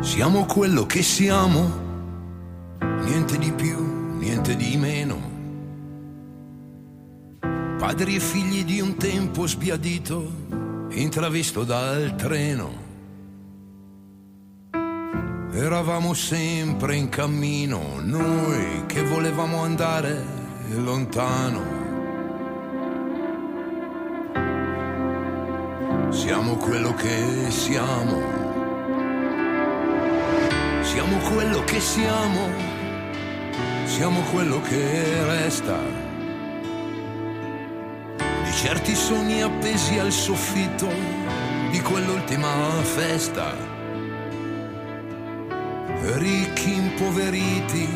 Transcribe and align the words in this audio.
Siamo 0.00 0.46
quello 0.46 0.86
che 0.86 1.02
siamo, 1.02 1.70
niente 3.02 3.36
di 3.36 3.50
più, 3.50 4.16
niente 4.16 4.54
di 4.54 4.76
meno. 4.76 5.16
Padri 7.78 8.14
e 8.14 8.20
figli 8.20 8.64
di 8.64 8.80
un 8.80 8.96
tempo 8.96 9.46
sbiadito, 9.46 10.30
intravisto 10.90 11.64
dal 11.64 12.14
treno. 12.14 12.86
Eravamo 15.50 16.14
sempre 16.14 16.94
in 16.94 17.08
cammino, 17.08 18.00
noi 18.00 18.86
che 18.86 19.02
volevamo 19.02 19.62
andare 19.62 20.24
lontano. 20.76 21.76
Siamo 26.10 26.54
quello 26.56 26.94
che 26.94 27.50
siamo. 27.50 28.47
Siamo 30.98 31.18
quello 31.32 31.62
che 31.62 31.78
siamo. 31.78 32.48
Siamo 33.84 34.20
quello 34.32 34.60
che 34.62 35.24
resta. 35.26 35.78
Di 38.16 38.52
certi 38.52 38.96
sogni 38.96 39.40
appesi 39.40 39.96
al 40.00 40.10
soffitto 40.10 40.88
di 41.70 41.80
quell'ultima 41.82 42.48
festa. 42.82 43.54
Ricchi 46.16 46.74
impoveriti 46.74 47.88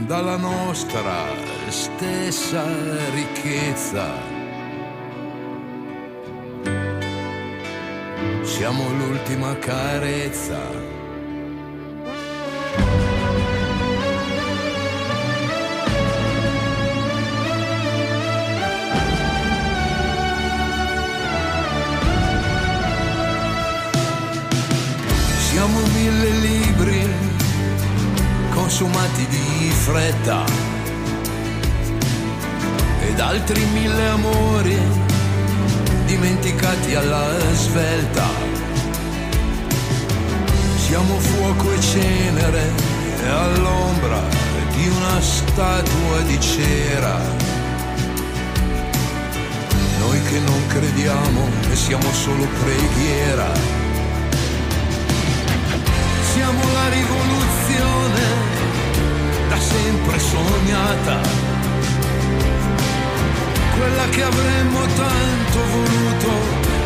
dalla 0.00 0.36
nostra 0.36 1.24
stessa 1.68 2.64
ricchezza. 3.14 4.10
Siamo 8.42 8.90
l'ultima 8.90 9.56
carezza. 9.56 10.81
Fretta 29.82 30.44
ed 33.00 33.18
altri 33.18 33.64
mille 33.72 34.06
amori 34.06 34.78
dimenticati 36.06 36.94
alla 36.94 37.26
svelta. 37.52 38.26
Siamo 40.76 41.18
fuoco 41.18 41.72
e 41.72 41.80
cenere 41.80 42.70
all'ombra 43.28 44.20
di 44.76 44.86
una 44.86 45.20
statua 45.20 46.20
di 46.26 46.40
cera. 46.40 47.18
Noi 49.98 50.22
che 50.22 50.38
non 50.38 50.66
crediamo 50.68 51.48
e 51.72 51.74
siamo 51.74 52.12
solo 52.12 52.46
preghiera. 52.62 53.50
Siamo 56.34 56.62
la 56.72 56.88
rivoluzione 56.88 58.52
sempre 59.62 60.18
sognata 60.18 61.52
quella 63.82 64.08
che 64.10 64.22
avremmo 64.22 64.80
tanto 64.80 65.58
voluto, 65.70 66.30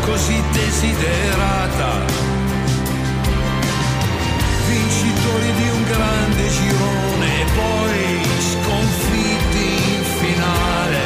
così 0.01 0.41
desiderata. 0.51 2.05
Vincitori 4.67 5.51
di 5.53 5.69
un 5.69 5.83
grande 5.83 6.49
girone 6.49 7.41
e 7.41 7.45
poi 7.55 8.21
sconfitti 8.51 9.65
in 9.93 10.03
finale. 10.21 11.03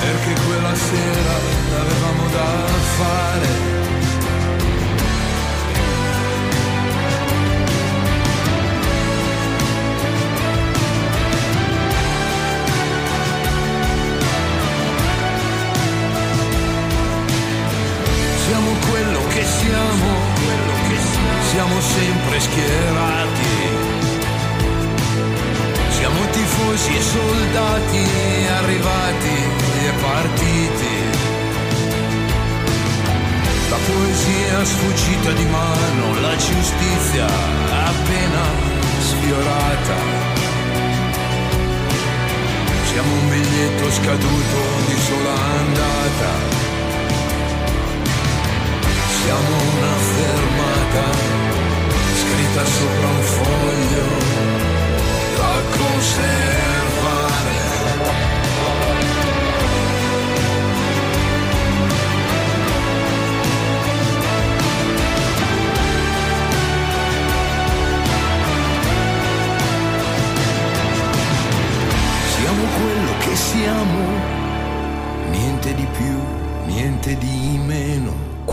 Perché 0.00 0.40
quella 0.46 0.74
sera 0.74 1.34
avevamo 1.80 2.28
da 2.28 2.66
fare. 2.96 3.73
Siamo, 19.60 20.10
siamo 21.50 21.80
sempre 21.80 22.40
schierati. 22.40 23.52
Siamo 25.90 26.20
tifosi 26.30 26.96
e 26.96 27.02
soldati 27.02 28.04
arrivati 28.60 29.36
e 29.86 29.90
partiti. 30.00 30.96
La 33.70 33.78
poesia 33.86 34.64
sfuggita 34.64 35.32
di 35.32 35.44
mano, 35.46 36.20
la 36.20 36.36
giustizia 36.36 37.26
appena 37.26 38.44
sfiorata. 39.00 39.96
Siamo 42.90 43.12
un 43.12 43.28
biglietto 43.28 43.90
scaduto 43.90 44.58
di 44.86 44.96
sola 45.00 45.34
andata. 45.58 46.63
Siamo 49.24 50.03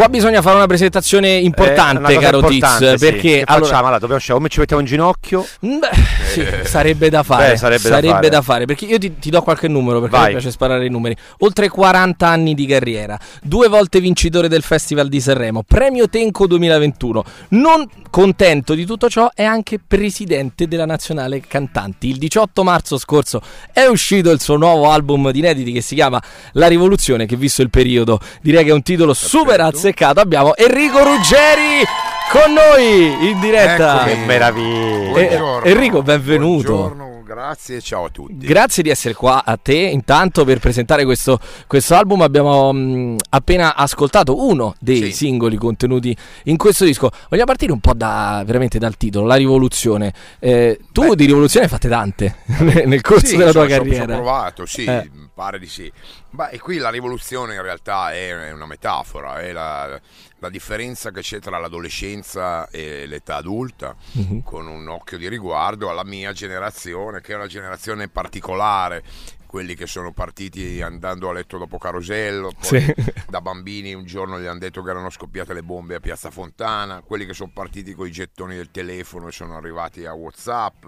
Qua 0.02 0.10
bisogna 0.10 0.42
fare 0.42 0.56
una 0.56 0.66
presentazione 0.66 1.30
importante, 1.36 2.12
Eh, 2.12 2.16
una 2.18 2.26
caro 2.26 2.38
importante, 2.40 2.90
Tiz, 2.90 3.00
sì. 3.00 3.06
perché 3.06 3.22
Che 3.22 3.44
allora, 3.46 3.66
facciamo? 3.66 3.82
Allora, 3.84 4.00
dobbiamo 4.00 4.20
scegliere 4.20 4.38
come 4.40 4.50
ci 4.50 4.60
mettiamo 4.60 4.82
in 4.82 4.88
ginocchio. 4.88 5.46
Mm, 5.64 5.78
Beh, 5.78 5.90
sì, 6.32 6.48
sarebbe 6.64 7.10
da 7.12 7.22
fare. 7.22 7.52
Beh, 7.52 7.58
sarebbe 7.58 8.30
da 8.30 8.42
fare. 8.42 8.66
perché 8.66 8.86
io 8.86 8.98
ti, 8.98 9.20
ti 9.20 9.30
do 9.30 9.44
qualche 9.44 9.68
numero 9.68 10.00
perché 10.00 10.16
Vai. 10.16 10.26
mi 10.26 10.32
piace 10.32 10.50
sparare 10.50 10.88
i 10.88 10.90
numeri. 10.90 11.16
Oltre 11.42 11.70
40 11.70 12.28
anni 12.28 12.56
di 12.56 12.66
carriera, 12.66 13.16
due 13.44 13.68
volte 13.68 14.00
vincitore 14.00 14.48
del 14.48 14.64
Festival 14.64 15.08
di 15.08 15.22
Sanremo, 15.22 15.62
premio 15.62 16.10
Tenco 16.10 16.48
2021. 16.48 17.24
Non 17.50 17.88
contento 18.10 18.74
di 18.74 18.86
tutto 18.86 19.08
ciò, 19.08 19.30
è 19.36 19.44
anche 19.44 19.78
presidente 19.86 20.68
della 20.68 20.86
Nazionale 20.88 21.42
Cantanti. 21.48 22.10
Il 22.10 22.18
18 22.18 22.64
marzo 22.64 22.98
scorso 22.98 23.40
è 23.72 23.86
uscito 23.86 24.32
il 24.32 24.42
suo 24.42 24.58
nuovo 24.58 24.90
album 24.90 25.30
di 25.30 25.38
inediti 25.38 25.72
che 25.72 25.82
si 25.82 25.94
chiama 25.94 26.20
La 26.54 26.66
Rivoluzione, 26.66 27.28
che 27.28 27.36
visto 27.36 27.62
il 27.62 27.70
periodo 27.70 28.20
direi 28.42 28.64
che 28.64 28.72
è 28.72 28.74
un 28.74 28.82
titolo 28.82 29.14
super 29.14 29.62
azzeccato. 29.92 30.20
Abbiamo 30.20 30.56
Enrico 30.56 31.04
Ruggeri 31.04 31.84
con 32.32 32.54
noi 32.54 33.30
in 33.30 33.40
diretta. 33.40 34.04
Che 34.06 34.16
meraviglia. 34.26 35.18
Eh, 35.20 35.28
Buongiorno. 35.28 35.66
Enrico, 35.70 36.02
benvenuto. 36.02 36.74
Buongiorno, 36.74 37.22
grazie, 37.26 37.82
ciao 37.82 38.06
a 38.06 38.10
tutti. 38.10 38.46
Grazie 38.46 38.84
di 38.84 38.90
essere 38.90 39.14
qua 39.14 39.44
a 39.46 39.58
te. 39.62 39.74
Intanto 39.76 40.46
per 40.46 40.60
presentare 40.60 41.04
questo, 41.04 41.40
questo 41.68 41.96
album 41.96 42.22
abbiamo 42.22 42.72
mh, 42.72 43.18
appena 43.30 43.76
ascoltato 43.76 44.46
uno 44.48 44.74
dei 44.80 45.04
Sì. 45.06 45.12
singoli 45.12 45.58
contenuti 45.58 46.16
in 46.46 46.56
questo 46.58 46.86
disco. 46.86 47.10
Vogliamo 47.30 47.48
partire 47.48 47.74
un 47.74 47.80
po' 47.82 47.94
da, 47.94 48.44
veramente 48.46 48.80
dal 48.80 48.96
titolo, 48.98 49.26
La 49.28 49.36
rivoluzione. 49.36 50.14
Eh, 50.40 50.80
tu 50.94 51.10
Beh. 51.10 51.16
di 51.16 51.26
rivoluzione 51.26 51.66
hai 51.66 51.72
fatte 51.72 51.90
tante 51.90 52.36
nel 52.86 53.02
corso 53.02 53.26
Sì, 53.26 53.36
della 53.38 53.52
tua 53.52 53.64
insomma, 53.66 53.84
ci 53.84 53.90
ho- 53.90 53.94
carriera. 53.98 54.16
provato, 54.16 54.66
sì, 54.66 54.86
Eh. 54.86 55.10
pare 55.36 55.60
di 55.60 55.68
sì. 55.68 55.92
Ma 56.32 56.48
e 56.50 56.60
qui 56.60 56.78
la 56.78 56.90
rivoluzione 56.90 57.56
in 57.56 57.62
realtà 57.62 58.14
è 58.14 58.52
una 58.52 58.66
metafora, 58.66 59.40
è 59.42 59.52
la, 59.52 60.00
la 60.40 60.50
differenza 60.50 61.12
che 61.12 61.20
c'è 61.22 61.40
tra 61.40 61.60
l'adolescenza 61.60 62.70
e 62.70 63.06
l'età 63.06 63.36
adulta, 63.36 63.96
Mhm. 64.14 64.42
con 64.44 64.66
un 64.68 64.88
occhio 64.88 65.18
di 65.18 65.28
riguardo 65.28 65.90
alla 65.90 66.06
mia 66.06 66.32
generazione, 66.32 67.20
che 67.20 67.34
è 67.34 67.36
una 67.36 67.48
generazione 67.48 68.08
particolare, 68.08 69.04
quelli 69.46 69.76
che 69.76 69.86
sono 69.86 70.14
partiti 70.14 70.82
andando 70.82 71.28
a 71.30 71.34
letto 71.34 71.58
dopo 71.58 71.78
Carosello, 71.78 72.54
poi 72.58 72.80
Sì. 72.80 72.96
da 73.28 73.42
bambini 73.42 73.94
un 73.94 74.06
giorno 74.06 74.40
gli 74.40 74.46
hanno 74.46 74.60
detto 74.60 74.82
che 74.82 74.90
erano 74.92 75.10
scoppiate 75.10 75.54
le 75.54 75.64
bombe 75.64 75.96
a 75.96 76.00
Piazza 76.00 76.32
Fontana, 76.32 77.02
quelli 77.06 77.26
che 77.26 77.34
sono 77.34 77.52
partiti 77.54 77.94
con 77.94 78.08
i 78.08 78.12
gettoni 78.12 78.56
del 78.56 78.72
telefono 78.72 79.28
e 79.28 79.34
sono 79.34 79.58
arrivati 79.58 80.06
a 80.06 80.14
Whatsapp, 80.14 80.86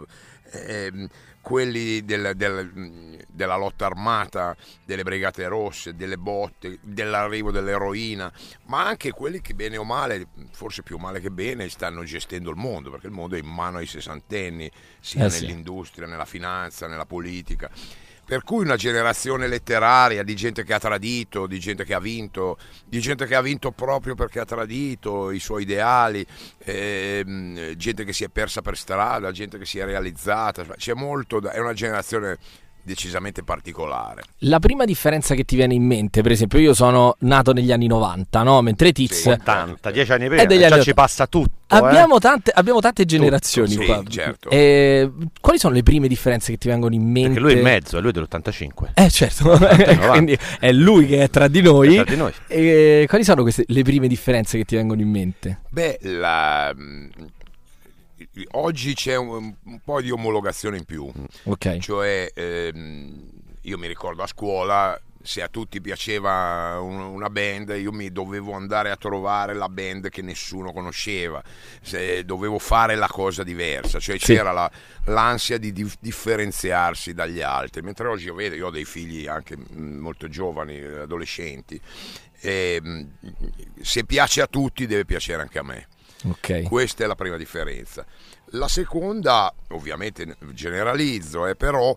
ehm, 0.51 1.07
quelli 1.43 2.05
del- 2.05 2.31
del- 2.37 3.19
della 3.27 3.57
lotta 3.57 3.85
armata, 3.85 4.55
delle 4.85 5.03
brigate 5.03 5.45
rosse, 5.47 5.93
delle 5.93 6.17
botte, 6.17 6.79
dell'arrivo 6.81 7.51
dell'eroina, 7.51 8.31
ma 8.67 8.87
anche 8.87 9.11
quelli 9.11 9.41
che 9.41 9.53
bene 9.53 9.75
o 9.75 9.83
male, 9.83 10.25
forse 10.51 10.83
più 10.83 10.97
male 10.97 11.19
che 11.19 11.29
bene, 11.31 11.67
stanno 11.67 12.03
gestendo 12.05 12.49
il 12.49 12.55
mondo, 12.55 12.89
perché 12.91 13.07
il 13.07 13.13
mondo 13.13 13.35
è 13.35 13.39
in 13.39 13.47
mano 13.47 13.77
ai 13.79 13.85
sessantenni, 13.87 14.71
sia 15.01 15.25
Eh 15.25 15.29
sì. 15.29 15.41
nell'industria, 15.45 16.07
nella 16.07 16.25
finanza, 16.25 16.87
nella 16.87 17.05
politica. 17.05 17.69
Per 18.25 18.41
cui 18.43 18.63
una 18.63 18.77
generazione 18.77 19.47
letteraria 19.47 20.23
di 20.23 20.35
gente 20.35 20.63
che 20.63 20.73
ha 20.73 20.79
tradito, 20.79 21.45
di 21.45 21.59
gente 21.59 21.83
che 21.83 21.93
ha 21.93 21.99
vinto, 21.99 22.57
di 22.85 23.01
gente 23.01 23.25
che 23.25 23.35
ha 23.35 23.41
vinto 23.41 23.71
proprio 23.71 24.15
perché 24.15 24.39
ha 24.39 24.45
tradito 24.45 25.29
i 25.29 25.39
suoi 25.39 25.63
ideali, 25.63 26.25
ehm, 26.59 27.75
gente 27.75 28.05
che 28.05 28.13
si 28.13 28.23
è 28.23 28.29
persa 28.29 28.61
per 28.61 28.77
strada, 28.77 29.31
gente 29.31 29.57
che 29.57 29.65
si 29.65 29.79
è 29.79 29.85
realizzata, 29.85 30.63
c'è 30.77 30.93
molto, 30.93 31.41
da- 31.41 31.51
è 31.51 31.59
una 31.59 31.73
generazione 31.73 32.37
decisamente 32.83 33.43
particolare. 33.43 34.23
La 34.39 34.59
prima 34.59 34.85
differenza 34.85 35.33
che 35.35 35.43
ti 35.43 35.55
viene 35.55 35.73
in 35.73 35.83
mente, 35.83 36.21
per 36.21 36.31
esempio, 36.31 36.59
io 36.59 36.73
sono 36.73 37.15
nato 37.19 37.53
negli 37.53 37.71
anni 37.71 37.87
90, 37.87 38.43
no? 38.43 38.61
Mentre 38.61 38.91
Tiz... 38.91 39.21
Sì, 39.21 39.29
80, 39.29 39.91
10 39.91 40.11
anni 40.11 40.27
prima, 40.27 40.41
È 40.41 40.45
degli 40.45 40.59
già 40.59 40.73
anni 40.73 40.83
ci 40.83 40.93
passa 40.93 41.25
tutto. 41.27 41.51
eh. 41.69 41.75
Abbiamo 41.77 42.19
tante, 42.19 42.51
abbiamo 42.53 42.79
tante 42.79 43.05
generazioni 43.05 43.69
sì, 43.71 43.85
qua. 43.85 44.03
certo. 44.07 44.49
Eh, 44.49 45.09
quali 45.39 45.57
sono 45.57 45.73
le 45.73 45.83
prime 45.83 46.07
differenze 46.07 46.51
che 46.51 46.57
ti 46.57 46.67
vengono 46.67 46.93
in 46.93 47.03
mente? 47.09 47.29
Perché 47.29 47.39
lui 47.39 47.53
è 47.53 47.55
in 47.57 47.63
mezzo, 47.63 47.97
è 47.97 48.01
lui 48.01 48.11
dell'85. 48.11 48.91
Eh 48.93 49.09
certo, 49.09 49.43
90. 49.45 49.95
quindi 50.11 50.37
è 50.59 50.71
lui 50.71 51.07
che 51.07 51.23
è 51.23 51.29
tra 51.29 51.47
di 51.47 51.61
noi. 51.61 51.95
Tra 51.95 52.03
di 52.03 52.15
noi. 52.17 52.33
E 52.47 53.05
quali 53.07 53.23
sono 53.23 53.41
queste, 53.41 53.63
le 53.67 53.81
prime 53.83 54.07
differenze 54.07 54.57
che 54.57 54.65
ti 54.65 54.75
vengono 54.75 55.01
in 55.01 55.09
mente? 55.09 55.61
Beh, 55.69 55.99
la- 56.01 56.73
oggi 58.51 58.93
c'è 58.93 59.15
un, 59.15 59.53
un 59.63 59.79
po' 59.83 60.01
di 60.01 60.11
omologazione 60.11 60.77
in 60.77 60.85
più. 60.85 61.11
Ok. 61.43 61.77
Cioè, 61.77 62.31
ehm, 62.33 63.29
io 63.61 63.77
mi 63.77 63.87
ricordo 63.87 64.23
a 64.23 64.27
scuola, 64.27 64.99
se 65.25 65.41
a 65.41 65.47
tutti 65.47 65.79
piaceva 65.79 66.77
un- 66.81 66.99
una 66.99 67.29
band, 67.29 67.69
io 67.79 67.93
mi 67.93 68.11
dovevo 68.11 68.51
andare 68.53 68.91
a 68.91 68.97
trovare 68.97 69.53
la 69.53 69.69
band 69.69 70.09
che 70.09 70.21
nessuno 70.21 70.73
conosceva, 70.73 71.41
se 71.81 72.25
dovevo 72.25 72.59
fare 72.59 72.95
la 72.95 73.07
cosa 73.07 73.41
diversa, 73.43 73.99
cioè 73.99 74.17
Sì. 74.19 74.33
c'era 74.33 74.51
la- 74.51 74.69
l'ansia 75.05 75.57
di 75.57 75.71
dif- 75.71 75.95
differenziarsi 76.01 77.13
dagli 77.13 77.39
altri. 77.41 77.81
Mentre 77.81 78.07
oggi 78.09 78.25
io 78.25 78.33
vedo, 78.35 78.55
io 78.55 78.67
ho 78.67 78.71
dei 78.71 78.83
figli 78.85 79.25
anche 79.25 79.55
mm, 79.57 79.97
molto 79.99 80.27
giovani, 80.27 80.77
adolescenti, 80.81 81.79
e, 82.41 82.81
mm, 82.83 83.01
se 83.81 84.03
piace 84.03 84.41
a 84.41 84.47
tutti 84.47 84.85
deve 84.85 85.05
piacere 85.05 85.41
anche 85.41 85.59
a 85.59 85.63
me. 85.63 85.87
Ok. 86.23 86.63
Questa 86.63 87.03
è 87.03 87.07
la 87.07 87.15
prima 87.15 87.37
differenza. 87.37 88.05
La 88.51 88.67
seconda, 88.67 89.53
ovviamente 89.69 90.37
generalizzo, 90.53 91.45
è 91.45 91.55
però 91.55 91.95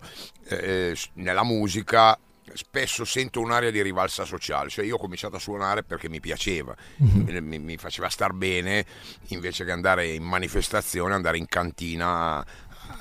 eh, 0.49 0.93
s- 0.95 1.09
nella 1.13 1.43
musica 1.43 2.17
spesso 2.53 3.05
sento 3.05 3.39
un'area 3.41 3.69
di 3.71 3.81
rivalsa 3.81 4.23
sociale, 4.25 4.69
cioè 4.69 4.85
io 4.85 4.95
ho 4.95 4.99
cominciato 4.99 5.35
a 5.35 5.39
suonare 5.39 5.83
perché 5.83 6.09
mi 6.09 6.19
piaceva, 6.19 6.75
mi, 6.97 7.41
mi- 7.41 7.59
mi 7.59 7.77
faceva 7.77 8.09
star 8.09 8.33
bene 8.33 8.85
invece 9.27 9.63
che 9.65 9.71
andare 9.71 10.07
in 10.07 10.23
manifestazione, 10.23 11.13
andare 11.13 11.37
in 11.37 11.45
cantina 11.47 12.37
a, 12.39 12.45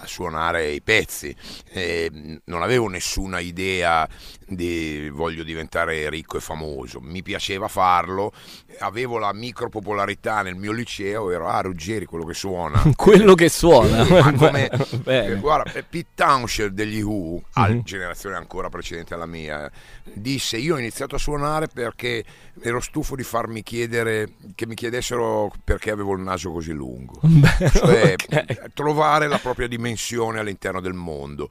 suonare 0.04 0.70
i 0.72 0.82
pezzi. 0.82 1.34
E, 1.70 2.10
mh, 2.12 2.36
non 2.46 2.62
avevo 2.62 2.88
nessuna 2.88 3.38
idea 3.38 4.06
di 4.48 5.08
voglio 5.12 5.42
diventare 5.42 6.08
ricco 6.08 6.36
e 6.36 6.40
famoso, 6.40 7.00
mi 7.00 7.22
piaceva 7.22 7.66
farlo, 7.68 8.32
avevo 8.78 9.18
la 9.18 9.32
micro 9.32 9.68
popolarità 9.68 10.42
nel 10.42 10.54
mio 10.54 10.72
liceo, 10.72 11.30
ero 11.30 11.48
ah 11.48 11.60
Ruggeri 11.60 12.04
quello 12.06 12.24
che 12.24 12.34
suona. 12.34 12.82
Quello 12.96 13.34
che 13.34 13.48
suona. 13.48 14.04
Ma 14.04 14.32
come- 14.32 14.68
eh, 15.06 15.36
guarda, 15.36 15.72
eh, 15.72 15.82
Pete 15.82 16.08
Townshend 16.14 16.72
degli 16.72 17.00
Who, 17.02 17.42
a 17.54 17.68
Mhm. 17.68 17.82
generazione 17.82 18.36
ancora 18.36 18.68
precedente 18.68 19.14
alla 19.14 19.26
mia, 19.26 19.70
disse 20.12 20.56
io 20.56 20.74
ho 20.74 20.78
iniziato 20.78 21.16
a 21.16 21.18
suonare 21.18 21.66
perché 21.66 22.24
ero 22.60 22.80
stufo 22.80 23.16
di 23.16 23.22
farmi 23.24 23.62
chiedere, 23.62 24.30
che 24.54 24.66
mi 24.66 24.74
chiedessero 24.74 25.52
perché 25.64 25.90
avevo 25.90 26.14
il 26.14 26.20
naso 26.22 26.52
così 26.52 26.72
lungo. 26.72 27.18
Beh, 27.22 27.68
Cioè, 27.72 28.14
ok. 28.14 28.72
trovare 28.74 29.26
la 29.28 29.38
propria 29.38 29.66
dimensione 29.66 30.38
all'interno 30.38 30.80
del 30.80 30.94
mondo. 30.94 31.50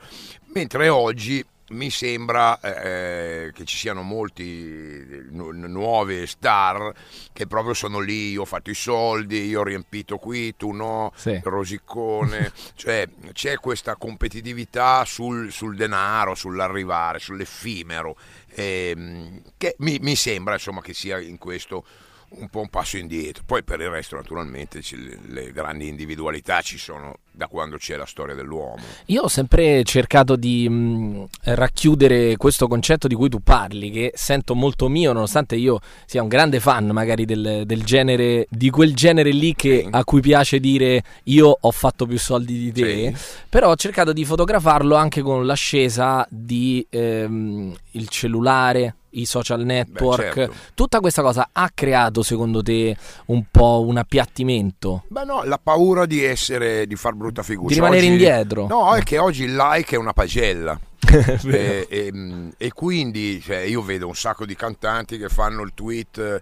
Mentre 0.53 0.87
oggi 0.89 1.45
mi 1.69 1.89
sembra 1.89 2.59
eh, 2.59 3.51
che 3.53 3.65
ci 3.65 3.75
siano 3.75 4.03
molti 4.03 5.25
nu- 5.31 5.51
nuove 5.51 6.27
star 6.27 6.93
che 7.33 7.47
proprio 7.47 7.73
sono 7.73 7.99
lì, 7.99 8.31
io 8.31 8.41
ho 8.41 8.45
fatto 8.45 8.69
i 8.69 8.75
soldi, 8.75 9.45
io 9.45 9.61
ho 9.61 9.63
riempito 9.63 10.17
qui, 10.17 10.55
tu 10.55 10.71
no, 10.71 11.11
Sì. 11.15 11.39
rosicone, 11.43 12.51
cioè 12.75 13.07
c'è 13.33 13.57
questa 13.57 13.95
competitività 13.95 15.03
sul, 15.05 15.51
sul 15.51 15.75
denaro, 15.75 16.35
sull'arrivare, 16.35 17.19
sull'effimero, 17.19 18.15
ehm, 18.49 19.41
che 19.57 19.75
mi, 19.79 19.97
mi 20.01 20.15
sembra 20.15 20.53
insomma 20.53 20.81
che 20.81 20.93
sia 20.93 21.19
in 21.19 21.37
questo 21.37 21.85
un 22.27 22.49
po' 22.49 22.59
un 22.59 22.69
passo 22.69 22.97
indietro. 22.97 23.43
Poi 23.45 23.63
per 23.63 23.79
il 23.81 23.89
resto 23.89 24.15
naturalmente 24.15 24.81
le 25.27 25.51
grandi 25.51 25.87
individualità 25.87 26.61
ci 26.61 26.77
sono 26.77 27.19
da 27.35 27.47
quando 27.47 27.77
c'è 27.77 27.95
la 27.97 28.05
storia 28.05 28.33
dell'uomo. 28.33 28.77
Io 29.07 29.23
ho 29.23 29.27
sempre 29.27 29.83
cercato 29.83 30.35
di 30.35 30.67
mh, 30.69 31.25
racchiudere 31.43 32.37
questo 32.37 32.67
concetto 32.67 33.07
di 33.07 33.15
cui 33.15 33.29
tu 33.29 33.39
parli, 33.41 33.91
che 33.91 34.11
sento 34.15 34.55
molto 34.55 34.87
mio, 34.87 35.11
nonostante 35.13 35.55
io 35.55 35.79
sia 36.05 36.21
un 36.21 36.27
grande 36.27 36.59
fan 36.59 36.87
magari 36.87 37.25
del, 37.25 37.63
del 37.65 37.83
genere, 37.83 38.47
di 38.49 38.69
quel 38.69 38.93
genere 38.95 39.31
lì 39.31 39.53
che, 39.55 39.81
Sì. 39.83 39.87
a 39.91 40.03
cui 40.03 40.21
piace 40.21 40.59
dire 40.59 41.03
io 41.23 41.57
ho 41.59 41.71
fatto 41.71 42.05
più 42.05 42.17
soldi 42.17 42.57
di 42.57 42.71
te, 42.71 43.11
Sì. 43.13 43.43
però 43.49 43.69
ho 43.71 43.75
cercato 43.75 44.13
di 44.13 44.23
fotografarlo 44.23 44.95
anche 44.95 45.21
con 45.21 45.45
l'ascesa 45.45 46.25
di 46.29 46.85
ehm, 46.89 47.75
il 47.91 48.07
cellulare, 48.09 48.95
i 49.15 49.25
social 49.25 49.63
network, 49.63 50.33
certo. 50.33 50.53
tutta 50.73 50.99
questa 50.99 51.21
cosa 51.21 51.49
ha 51.53 51.71
creato 51.73 52.21
secondo 52.21 52.61
te 52.61 52.95
un 53.27 53.45
po' 53.49 53.81
un 53.87 53.95
appiattimento? 53.97 55.03
Beh 55.07 55.23
no, 55.23 55.43
la 55.43 55.57
paura 55.57 56.05
di 56.05 56.21
essere, 56.21 56.85
di 56.85 56.95
far 56.97 57.15
brutta 57.25 57.43
figura. 57.43 57.67
Di 57.67 57.73
rimanere 57.75 58.01
oggi- 58.01 58.07
indietro. 58.11 58.67
No, 58.67 58.95
è 58.95 59.03
che 59.03 59.17
oggi 59.17 59.43
il 59.43 59.55
like 59.55 59.95
è 59.95 59.97
una 59.97 60.13
pagella. 60.13 60.79
E, 61.45 61.85
e- 61.89 62.51
e 62.57 62.73
quindi 62.73 63.39
cioè, 63.39 63.57
io 63.57 63.81
vedo 63.83 64.07
un 64.07 64.15
sacco 64.15 64.45
di 64.45 64.55
cantanti 64.55 65.17
che 65.17 65.29
fanno 65.29 65.61
il 65.61 65.71
tweet 65.75 66.17
eh, 66.17 66.41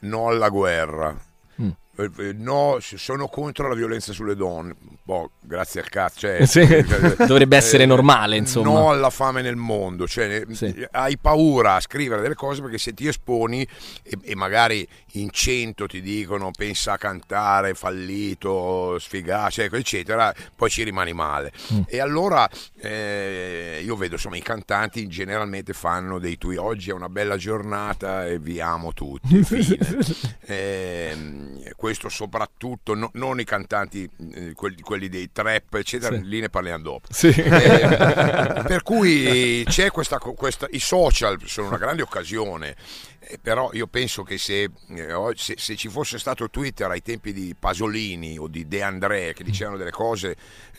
no 0.00 0.28
alla 0.28 0.48
guerra. 0.48 1.14
Eh, 2.02 2.28
eh, 2.28 2.32
No, 2.32 2.78
sono 2.80 3.28
contro 3.28 3.68
la 3.68 3.74
violenza 3.74 4.12
sulle 4.12 4.34
donne. 4.34 4.74
Boh, 5.02 5.30
grazie 5.40 5.80
al 5.80 5.88
cazzo. 5.88 6.20
cioè, 6.20 6.44
Sì, 6.46 6.60
eh, 6.60 6.84
dovrebbe 7.26 7.56
essere 7.56 7.86
normale, 7.86 8.36
insomma. 8.36 8.70
No 8.70 8.90
alla 8.90 9.10
fame 9.10 9.42
nel 9.42 9.56
mondo. 9.56 10.06
Cioè, 10.06 10.44
eh, 10.48 10.54
Sì. 10.54 10.86
Hai 10.90 11.18
paura 11.18 11.74
a 11.76 11.80
scrivere 11.80 12.22
delle 12.22 12.34
cose 12.34 12.60
perché 12.62 12.78
se 12.78 12.94
ti 12.94 13.06
esponi 13.06 13.66
e, 14.02 14.18
e 14.22 14.34
magari 14.34 14.86
in 15.14 15.30
cento 15.30 15.86
ti 15.86 16.00
dicono 16.00 16.50
pensa 16.56 16.92
a 16.92 16.98
cantare, 16.98 17.74
fallito, 17.74 18.98
sfigato, 18.98 19.50
cioè, 19.50 19.68
eccetera, 19.72 20.32
poi 20.54 20.70
ci 20.70 20.82
rimani 20.82 21.12
male. 21.12 21.52
Mm. 21.72 21.80
E 21.86 22.00
allora 22.00 22.48
eh, 22.80 23.80
io 23.82 23.96
vedo 23.96 24.14
insomma 24.14 24.36
i 24.36 24.42
cantanti 24.42 25.06
generalmente 25.08 25.72
fanno 25.72 26.18
dei 26.18 26.38
tweet 26.38 26.58
oggi 26.58 26.90
è 26.90 26.92
una 26.92 27.08
bella 27.08 27.36
giornata 27.36 28.26
e 28.26 28.38
vi 28.38 28.60
amo 28.60 28.92
tutti. 28.92 29.42
fine. 29.42 29.78
Ehm, 30.42 31.62
questo 31.90 32.08
soprattutto 32.08 32.94
no- 32.94 33.10
non 33.14 33.40
i 33.40 33.44
cantanti 33.44 34.08
eh, 34.34 34.52
quelli, 34.54 34.80
quelli 34.80 35.08
dei 35.08 35.30
trap 35.32 35.74
eccetera 35.74 36.14
Sì. 36.16 36.24
lì 36.24 36.38
ne 36.40 36.48
parliamo 36.48 36.82
dopo 36.84 37.08
Sì. 37.10 37.28
Eh, 37.28 38.62
per 38.66 38.82
cui 38.84 39.64
c'è 39.66 39.90
questa, 39.90 40.18
questa- 40.18 40.68
i 40.70 40.78
social 40.78 41.38
sono 41.46 41.66
una 41.68 41.78
grande 41.78 42.02
occasione 42.02 42.76
eh, 43.22 43.38
però 43.40 43.70
io 43.74 43.86
penso 43.86 44.22
che 44.22 44.38
se, 44.38 44.62
eh, 44.88 45.32
se- 45.36 45.54
se 45.58 45.76
ci 45.76 45.88
fosse 45.88 46.18
stato 46.18 46.48
Twitter 46.48 46.90
ai 46.90 47.02
tempi 47.02 47.32
di 47.32 47.54
Pasolini 47.58 48.38
o 48.38 48.48
di 48.48 48.66
De 48.66 48.82
André 48.82 49.32
che 49.34 49.44
dicevano 49.44 49.76
delle 49.76 49.90
cose 49.90 50.30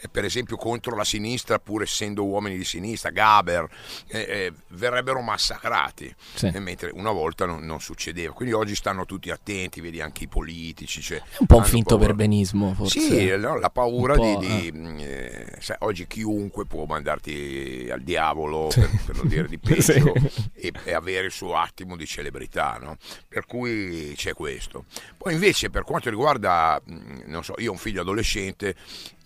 eh, 0.02 0.08
per 0.10 0.26
esempio 0.26 0.58
contro 0.58 0.96
la 0.96 1.04
sinistra 1.04 1.60
pur 1.60 1.84
essendo 1.84 2.26
uomini 2.26 2.58
di 2.58 2.64
sinistra 2.66 3.12
Gaber 3.12 3.68
eh, 4.08 4.20
eh, 4.20 4.54
verrebbero 4.70 5.22
massacrati 5.22 6.14
Sì. 6.34 6.48
Eh, 6.48 6.60
mentre 6.60 6.90
una 6.94 7.12
volta 7.12 7.46
non, 7.46 7.64
non 7.66 7.80
succedeva 7.80 8.34
quindi 8.34 8.54
oggi 8.54 8.76
stanno 8.76 9.06
tutti 9.06 9.30
attenti 9.30 9.80
vedi 9.82 10.02
anche 10.02 10.24
i 10.24 10.28
politici 10.28 11.02
cioè, 11.02 11.22
un 11.40 11.46
po' 11.46 11.58
un 11.58 11.64
finto 11.64 11.96
paura. 11.98 12.06
perbenismo, 12.08 12.74
forse. 12.74 13.00
Sì, 13.00 13.26
no, 13.38 13.58
la 13.60 13.70
paura 13.70 14.16
di... 14.16 14.72
di, 14.72 15.04
eh, 15.04 15.46
sai, 15.60 15.76
oggi 15.80 16.08
chiunque 16.08 16.66
può 16.66 16.86
mandarti 16.86 17.88
al 17.92 18.02
diavolo, 18.02 18.68
per, 18.74 18.90
per 19.06 19.16
non 19.16 19.28
dire 19.28 19.48
di 19.48 19.58
peggio, 19.60 19.82
Sì. 19.82 20.50
e, 20.54 20.72
e 20.86 20.94
avere 20.94 21.28
il 21.28 21.32
suo 21.32 21.56
attimo 21.56 21.96
di 21.96 22.06
celebrazione. 22.06 22.31
Celebrità, 22.32 22.78
no? 22.82 22.98
Per 23.28 23.46
cui 23.46 24.14
c'è 24.16 24.34
questo. 24.34 24.86
Poi 25.18 25.34
invece 25.34 25.70
per 25.70 25.84
quanto 25.84 26.10
riguarda, 26.10 26.82
non 27.26 27.44
so, 27.44 27.56
io 27.58 27.70
ho 27.70 27.74
un 27.74 27.78
figlio 27.78 28.02
adolescente, 28.02 28.76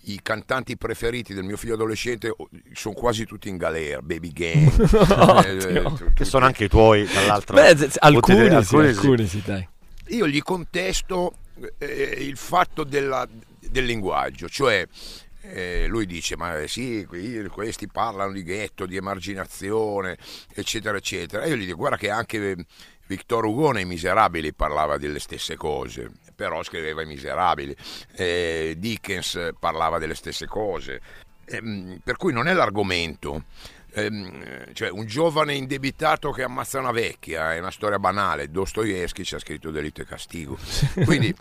i 0.08 0.20
cantanti 0.22 0.76
preferiti 0.76 1.34
del 1.34 1.44
mio 1.44 1.56
figlio 1.56 1.74
adolescente 1.74 2.28
oh, 2.28 2.48
sono 2.72 2.94
quasi 2.94 3.24
tutti 3.24 3.48
in 3.48 3.56
galera, 3.56 4.02
Baby 4.02 4.32
Gang, 4.32 5.44
eh, 5.46 6.12
Che 6.14 6.24
sono 6.24 6.44
anche 6.44 6.64
i 6.64 6.68
tuoi. 6.68 7.04
Beh, 7.04 7.76
z- 7.76 7.88
z- 7.88 7.96
alcuni, 8.00 8.48
Potete- 8.48 8.62
sì, 8.64 8.76
alcuni 8.76 9.26
sì, 9.26 9.42
dai. 9.44 9.68
io 10.08 10.26
gli 10.28 10.42
contesto 10.42 11.32
eh, 11.78 12.16
il 12.20 12.36
fatto 12.36 12.84
della- 12.84 13.26
del 13.58 13.84
linguaggio, 13.84 14.48
cioè 14.48 14.86
eh, 15.48 15.86
lui 15.88 16.06
dice 16.06 16.36
ma 16.36 16.54
sì, 16.66 17.06
questi 17.50 17.86
parlano 17.88 18.32
di 18.32 18.42
ghetto, 18.44 18.86
di 18.86 18.96
emarginazione, 18.96 20.16
eccetera, 20.54 20.96
eccetera. 20.98 21.42
E 21.44 21.48
io 21.50 21.56
gli 21.56 21.64
dico 21.66 21.76
guarda 21.76 21.96
che 21.96 22.10
anche 22.10 22.56
Victor 23.06 23.44
Hugo 23.44 23.72
nei 23.72 23.84
Miserabili 23.84 24.52
parlava 24.52 24.96
delle 24.98 25.18
stesse 25.20 25.56
cose, 25.56 26.10
però 26.34 26.62
scriveva 26.62 27.02
i 27.02 27.06
Miserabili, 27.06 27.74
Eh, 28.14 28.74
Dickens 28.78 29.50
parlava 29.58 29.98
delle 29.98 30.14
stesse 30.14 30.46
cose, 30.46 31.00
Ehm, 31.48 32.00
per 32.02 32.16
cui 32.16 32.32
non 32.32 32.48
è 32.48 32.52
l'argomento. 32.52 33.44
Ehm, 33.92 34.72
cioè 34.74 34.90
un 34.90 35.06
giovane 35.06 35.54
indebitato 35.54 36.30
che 36.32 36.42
ammazza 36.42 36.78
una 36.80 36.90
vecchia 36.90 37.54
è 37.54 37.58
una 37.60 37.70
storia 37.70 37.98
banale 37.98 38.50
Dostoevsky 38.50 39.22
ci 39.24 39.36
ha 39.36 39.38
scritto 39.38 39.70
delitto 39.70 40.02
e 40.02 40.04
castigo 40.04 40.58
quindi 41.06 41.34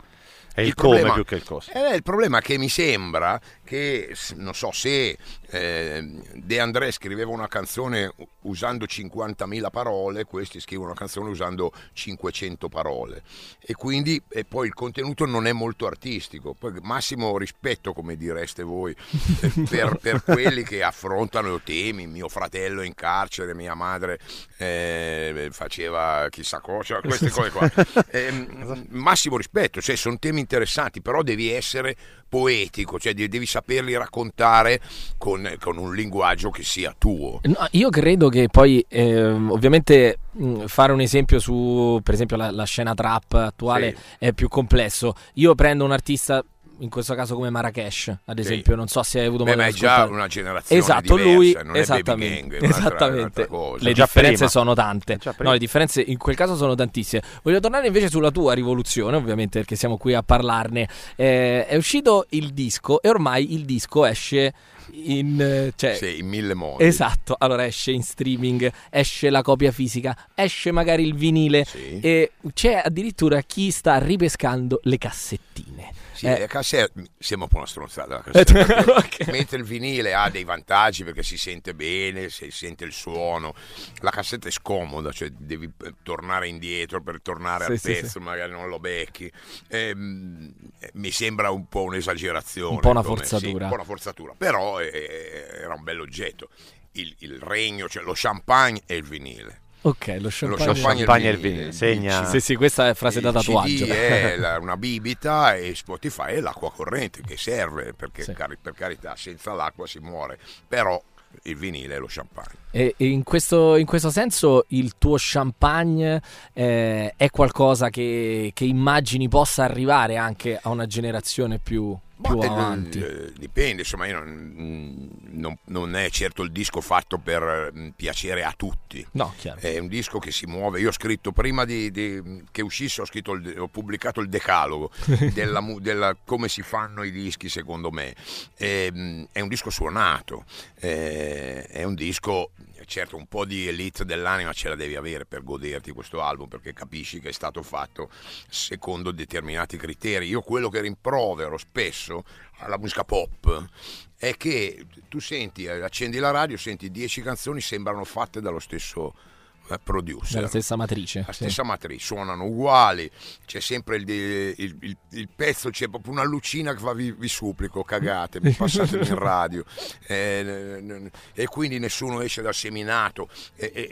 È 0.53 0.61
il, 0.61 0.67
il 0.67 0.73
come 0.73 0.99
problema- 0.99 1.13
più 1.15 1.25
che 1.25 1.35
il 1.35 1.43
cosa. 1.43 1.71
eh, 1.91 1.95
il 1.95 2.03
problema 2.03 2.37
è 2.37 2.41
che 2.41 2.57
mi 2.57 2.69
sembra 2.69 3.37
che, 3.65 4.15
non 4.35 4.53
so, 4.53 4.71
se 4.71 5.17
eh, 5.49 6.21
De 6.33 6.59
André 6.59 6.91
scriveva 6.91 7.31
una 7.31 7.49
canzone 7.49 8.13
usando 8.41 8.85
50.000 8.85 9.69
parole, 9.69 10.23
questi 10.23 10.61
scrivono 10.61 10.89
una 10.89 10.97
canzone 10.97 11.29
usando 11.29 11.73
500 11.91 12.69
parole. 12.69 13.23
E 13.59 13.73
quindi 13.73 14.21
e 14.29 14.45
poi 14.45 14.67
il 14.67 14.73
contenuto 14.73 15.25
non 15.25 15.47
è 15.47 15.51
molto 15.51 15.87
artistico. 15.87 16.53
Poi 16.53 16.73
massimo 16.81 17.37
rispetto, 17.37 17.91
come 17.91 18.15
direste 18.15 18.63
voi, 18.63 18.95
eh, 19.41 19.51
per, 19.67 19.97
per 19.97 20.23
quelli 20.23 20.63
che 20.63 20.83
affrontano 20.83 21.59
temi. 21.61 22.07
Mio 22.07 22.29
fratello 22.29 22.81
è 22.81 22.85
in 22.85 22.93
carcere, 22.93 23.53
mia 23.53 23.73
madre 23.73 24.19
eh, 24.57 25.49
faceva 25.51 26.27
chissà 26.29 26.59
cosa, 26.59 27.01
queste 27.01 27.29
cose 27.29 27.49
qua. 27.49 27.63
Ehm, 28.15 28.85
massimo 28.89 29.35
rispetto, 29.35 29.81
cioè 29.81 29.95
sono 29.95 30.17
temi 30.19 30.39
interessanti, 30.39 31.01
però 31.01 31.21
devi 31.21 31.51
essere 31.51 31.95
poetico, 32.27 32.99
cioè 32.99 33.13
de- 33.13 33.27
devi 33.27 33.45
saperli 33.55 33.95
raccontare 33.95 34.81
con, 35.17 35.49
con 35.61 35.77
un 35.77 35.95
linguaggio 35.95 36.49
che 36.49 36.63
sia 36.63 36.93
tuo. 36.97 37.39
No, 37.43 37.55
io 37.71 37.89
credo 37.89 38.27
che 38.27 38.47
poi, 38.51 38.85
ehm, 38.87 39.49
ovviamente, 39.49 40.17
mh, 40.31 40.65
fare 40.65 40.91
un 40.91 40.99
esempio 40.99 41.39
su, 41.39 41.99
per 42.03 42.13
esempio, 42.13 42.35
la, 42.35 42.51
la 42.51 42.65
scena 42.65 42.93
trap 42.93 43.31
attuale 43.33 43.95
Sì. 43.95 44.25
è 44.25 44.33
più 44.33 44.49
complesso. 44.49 45.13
Io 45.35 45.55
prendo 45.55 45.85
un 45.85 45.91
artista, 45.93 46.43
in 46.79 46.89
questo 46.89 47.15
caso 47.15 47.35
come 47.35 47.49
Marrakesh, 47.49 48.07
ad 48.25 48.35
Sì. 48.39 48.41
esempio, 48.41 48.75
non 48.75 48.87
so 48.87 49.01
se 49.03 49.19
hai 49.19 49.25
avuto 49.27 49.43
Beh, 49.43 49.51
modo 49.51 49.61
ma 49.63 49.69
di 49.69 49.75
è 49.75 49.79
già 49.79 50.05
una 50.05 50.27
generazione 50.27 50.81
Esatto, 50.81 51.15
diversa, 51.15 51.33
lui, 51.33 51.51
non 51.53 51.61
è 51.61 51.65
Baby 51.65 51.79
esattamente, 51.79 52.39
Gang, 52.47 52.53
è 52.53 52.57
un'altra- 52.65 52.77
esattamente. 53.07 53.47
un'altra 53.49 53.87
le 53.87 53.93
differenze 53.93 54.35
prima. 54.35 54.49
sono 54.49 54.73
tante. 54.73 55.19
No, 55.39 55.51
le 55.51 55.57
differenze 55.59 56.01
in 56.01 56.17
quel 56.17 56.35
caso 56.35 56.55
sono 56.55 56.75
tantissime. 56.75 57.21
Voglio 57.43 57.59
tornare 57.59 57.87
invece 57.87 58.09
sulla 58.09 58.31
tua 58.31 58.53
rivoluzione, 58.53 59.15
ovviamente, 59.15 59.59
perché 59.59 59.75
siamo 59.75 59.97
qui 59.97 60.13
a 60.13 60.23
parlarne. 60.23 60.87
Eh, 61.15 61.65
è 61.65 61.75
uscito 61.75 62.25
il 62.29 62.51
disco 62.53 63.01
e 63.01 63.09
ormai 63.09 63.53
il 63.53 63.63
disco 63.65 64.05
esce 64.05 64.53
in... 64.91 65.39
eh, 65.41 65.73
cioè, 65.75 65.95
Sì, 65.95 66.19
in 66.19 66.27
mille 66.27 66.53
modi. 66.53 66.83
Esatto, 66.83 67.35
allora 67.37 67.65
esce 67.65 67.91
in 67.91 68.03
streaming, 68.03 68.71
esce 68.89 69.29
la 69.29 69.41
copia 69.41 69.71
fisica, 69.71 70.15
esce 70.35 70.71
magari 70.71 71.03
il 71.03 71.15
vinile 71.15 71.63
Sì. 71.65 71.99
e 72.01 72.31
c'è 72.53 72.81
addirittura 72.83 73.41
chi 73.41 73.71
sta 73.71 73.97
ripescando 73.97 74.79
le 74.83 74.97
cassettine. 74.97 75.91
Sì, 76.15 76.25
Eh, 76.27 76.39
la 76.39 76.47
cassetta 76.47 77.01
sembra 77.17 77.47
un 77.47 77.51
po' 77.51 77.57
una 77.57 77.67
stronzata 77.67 78.15
la 78.15 78.21
cassetta, 78.21 78.65
perché 78.65 78.91
ok. 79.25 79.27
mentre 79.31 79.57
il 79.57 79.63
vinile 79.65 80.13
ha 80.13 80.29
dei 80.29 80.43
vantaggi 80.45 81.03
perché 81.03 81.23
si 81.23 81.37
sente 81.37 81.73
bene, 81.75 82.29
si 82.29 82.49
sente 82.51 82.85
il 82.85 82.93
suono, 82.93 83.53
la 83.99 84.11
cassetta 84.11 84.47
è 84.47 84.51
scomoda, 84.51 85.11
cioè 85.11 85.29
devi 85.29 85.69
eh, 85.83 85.93
tornare 86.03 86.47
indietro 86.47 87.01
per 87.01 87.21
tornare 87.21 87.65
Sì, 87.65 87.71
al 87.71 87.79
sì, 87.79 87.91
pezzo, 87.91 88.19
magari 88.21 88.51
non 88.51 88.69
lo 88.69 88.79
becchi. 88.79 89.31
Ehm, 89.67 90.53
eh, 90.79 90.91
mi 90.93 91.11
sembra 91.11 91.49
un 91.51 91.67
po' 91.67 91.83
un'esagerazione. 91.83 92.75
Un 92.75 92.79
po' 92.79 92.89
una 92.89 93.01
come- 93.03 93.17
forzatura. 93.17 93.39
sì, 93.57 93.61
un 93.63 93.67
po' 93.67 93.73
una 93.75 93.83
forzatura, 93.83 94.33
però 94.37 94.79
eh, 94.81 95.47
era 95.61 95.73
un 95.73 95.83
bell'oggetto. 95.83 96.49
Il, 96.93 97.13
il 97.19 97.39
regno, 97.41 97.89
cioè 97.89 98.03
lo 98.03 98.13
champagne 98.15 98.81
e 98.85 98.95
il 98.95 99.03
vinile. 99.03 99.63
Ok, 99.85 100.07
lo 100.07 100.15
Lo 100.21 100.29
champagne. 100.31 100.73
champagne, 100.73 100.97
Champagne 100.97 101.23
e 101.25 101.27
e 101.27 101.31
il 101.31 101.37
vinile, 101.39 101.71
segna- 101.71 102.25
Sì, 102.25 102.39
sì, 102.39 102.55
questa 102.55 102.89
è 102.89 102.93
frase 102.95 103.21
da 103.21 103.29
il 103.29 103.35
tatuaggio. 103.35 103.85
CD 103.85 103.89
è 103.89 104.35
la- 104.39 104.57
una 104.59 104.77
bibita 104.77 105.55
e 105.55 105.75
Spotify 105.75 106.33
è 106.33 106.39
l'acqua 106.39 106.71
corrente 106.71 107.21
che 107.21 107.37
serve 107.37 107.93
perché 107.93 108.23
Sì. 108.23 108.33
cari- 108.33 108.57
per 108.59 108.73
carità 108.73 109.13
senza 109.15 109.53
l'acqua 109.53 109.85
si 109.85 109.99
muore, 109.99 110.39
però 110.67 110.99
il 111.43 111.55
vinile 111.55 111.95
è 111.95 111.99
lo 111.99 112.07
champagne. 112.09 112.55
E, 112.71 112.95
e 112.97 113.05
in, 113.07 113.21
questo, 113.23 113.75
in 113.75 113.85
questo 113.85 114.09
senso 114.09 114.65
il 114.69 114.93
tuo 114.97 115.17
champagne 115.19 116.19
eh, 116.53 117.13
è 117.15 117.29
qualcosa 117.29 117.89
che, 117.91 118.51
che 118.55 118.65
immagini 118.65 119.27
possa 119.29 119.63
arrivare 119.65 120.17
anche 120.17 120.57
a 120.59 120.69
una 120.69 120.87
generazione 120.87 121.59
più, 121.59 121.95
più 122.21 122.37
Ma, 122.37 122.43
eh, 122.45 122.47
avanti. 122.47 122.99
eh, 122.99 123.31
dipende, 123.37 123.81
insomma, 123.81 124.05
io 124.07 124.19
non, 124.23 125.09
non- 125.31 125.57
non 125.65 125.95
è 125.95 126.09
certo 126.09 126.41
il 126.43 126.51
disco 126.51 126.81
fatto 126.81 127.17
per 127.17 127.71
mm, 127.75 127.89
piacere 127.95 128.43
a 128.43 128.53
tutti. 128.55 129.05
No, 129.11 129.33
chiaro. 129.37 129.59
È 129.59 129.77
un 129.77 129.87
disco 129.87 130.19
che 130.19 130.31
si 130.31 130.45
muove. 130.45 130.79
Io 130.79 130.89
ho 130.89 130.93
scritto 130.93 131.31
prima 131.31 131.65
di, 131.65 131.91
di- 131.91 132.43
che 132.51 132.61
uscisse, 132.61 133.01
ho, 133.01 133.05
scritto 133.05 133.33
il- 133.33 133.55
ho 133.59 133.67
pubblicato 133.67 134.21
il 134.21 134.29
decalogo 134.29 134.91
della, 135.33 135.59
mu- 135.59 135.79
della- 135.79 136.15
come 136.23 136.47
si 136.47 136.61
fanno 136.61 137.03
i 137.03 137.11
dischi, 137.11 137.49
secondo 137.49 137.91
me. 137.91 138.15
Ehm, 138.57 139.27
è 139.31 139.41
un 139.41 139.47
disco 139.47 139.69
suonato, 139.69 140.45
eh, 140.79 141.63
è 141.63 141.83
un 141.83 141.95
disco. 141.95 142.51
Certo, 142.85 143.17
un 143.17 143.27
po' 143.27 143.45
di 143.45 143.67
elite 143.67 144.05
dell'anima 144.05 144.53
ce 144.53 144.69
la 144.69 144.75
devi 144.75 144.95
avere 144.95 145.25
per 145.25 145.43
goderti 145.43 145.91
questo 145.91 146.21
album 146.21 146.47
perché 146.47 146.73
capisci 146.73 147.19
che 147.19 147.29
è 147.29 147.33
stato 147.33 147.61
fatto 147.61 148.09
secondo 148.47 149.11
determinati 149.11 149.77
criteri. 149.77 150.27
Io 150.27 150.41
quello 150.41 150.69
che 150.69 150.81
rimprovero 150.81 151.57
spesso 151.57 152.23
alla 152.59 152.77
musica 152.77 153.03
pop 153.03 153.69
è 154.17 154.35
che 154.37 154.85
tu 155.09 155.19
senti, 155.19 155.65
eh, 155.65 155.81
accendi 155.81 156.19
la 156.19 156.31
radio, 156.31 156.57
senti 156.57 156.89
10 156.89 157.21
canzoni, 157.21 157.61
sembrano 157.61 158.03
fatte 158.03 158.41
dallo 158.41 158.59
stesso 158.59 159.13
eh, 159.13 159.34
producer. 159.83 160.35
Dalla 160.35 160.47
stessa 160.47 160.75
matrice. 160.75 161.23
La 161.25 161.33
sì. 161.33 161.43
stessa 161.43 161.63
matrice, 161.63 162.05
suonano 162.05 162.45
uguali, 162.45 163.09
c'è 163.45 163.59
sempre 163.59 163.97
il, 163.97 164.09
il- 164.09 164.77
il- 164.81 164.97
il 165.11 165.29
pezzo, 165.33 165.69
c'è 165.69 165.87
proprio 165.87 166.11
una 166.13 166.23
lucina 166.23 166.73
che 166.73 166.79
fa 166.79 166.93
vi, 166.93 167.11
vi 167.11 167.27
supplico, 167.27 167.83
cagate, 167.83 168.39
passatemi 168.39 169.07
in 169.07 169.15
radio. 169.15 169.63
Eh, 170.07 170.43
n- 170.43 170.85
n- 171.05 171.09
e 171.33 171.45
quindi 171.47 171.79
nessuno 171.79 172.21
esce 172.21 172.41
dal 172.41 172.53
seminato. 172.53 173.27
E- 173.55 173.71
e- 173.73 173.87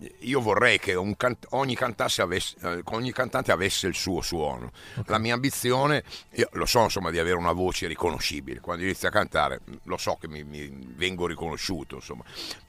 e 0.00 0.14
io 0.20 0.40
vorrei 0.40 0.78
che 0.78 0.94
can- 1.16 1.36
ogni, 1.50 1.76
avesse- 2.16 2.56
eh, 2.62 2.80
ogni 2.84 3.12
cantante 3.12 3.52
avesse 3.52 3.86
il 3.86 3.94
suo 3.94 4.22
suono. 4.22 4.72
La 5.06 5.18
mia 5.18 5.34
ambizione, 5.34 6.02
io 6.34 6.48
lo 6.52 6.64
so 6.66 6.82
insomma 6.84 7.10
di 7.10 7.18
avere 7.18 7.36
una 7.36 7.52
voce 7.52 7.86
riconoscibile, 7.86 8.60
quando 8.60 8.84
inizio 8.84 9.08
a 9.08 9.10
cantare 9.10 9.60
lo 9.84 9.96
so 9.98 10.16
che 10.20 10.28
mi, 10.28 10.42
mi 10.42 10.68
vengo 10.96 11.26
riconosciuto, 11.26 11.96
insomma. 11.96 12.24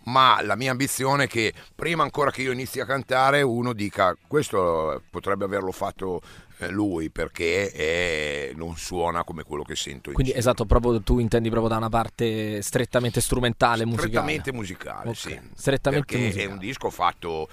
ma 0.06 0.40
la 0.42 0.56
mia 0.56 0.72
ambizione 0.72 1.26
è 1.26 1.28
che 1.28 1.54
prima 1.76 2.04
ancora 2.04 2.16
che 2.32 2.42
io 2.42 2.52
inizi 2.52 2.80
a 2.80 2.86
cantare 2.86 3.42
uno 3.44 3.74
dica 3.74 4.16
questo 4.28 5.02
potrebbe 5.10 5.46
averlo 5.46 5.72
fatto 5.72 6.22
eh, 6.60 6.70
lui 6.70 7.10
perché 7.12 7.70
è- 7.72 8.52
non 8.56 8.76
suona 8.78 9.24
come 9.24 9.44
quello 9.44 9.62
che 9.64 9.76
sento 9.76 10.10
in 10.10 10.16
Quindi 10.16 10.32
giro. 10.32 10.40
esatto, 10.40 10.66
proprio 10.66 11.00
tu 11.02 11.20
intendi 11.20 11.50
proprio 11.50 11.70
da 11.70 11.78
una 11.78 11.90
parte 11.90 12.62
strettamente 12.64 13.22
strumentale, 13.22 13.86
musicale. 13.86 14.08
Strettamente 14.10 14.52
musicale, 14.52 15.10
Ok, 15.10 15.16
sì. 15.16 15.40
strettamente 15.54 16.06
Perché 16.08 16.26
musicale. 16.26 16.50
è 16.50 16.52
un 16.52 16.58
disco 16.58 16.90
fatto. 16.90 17.48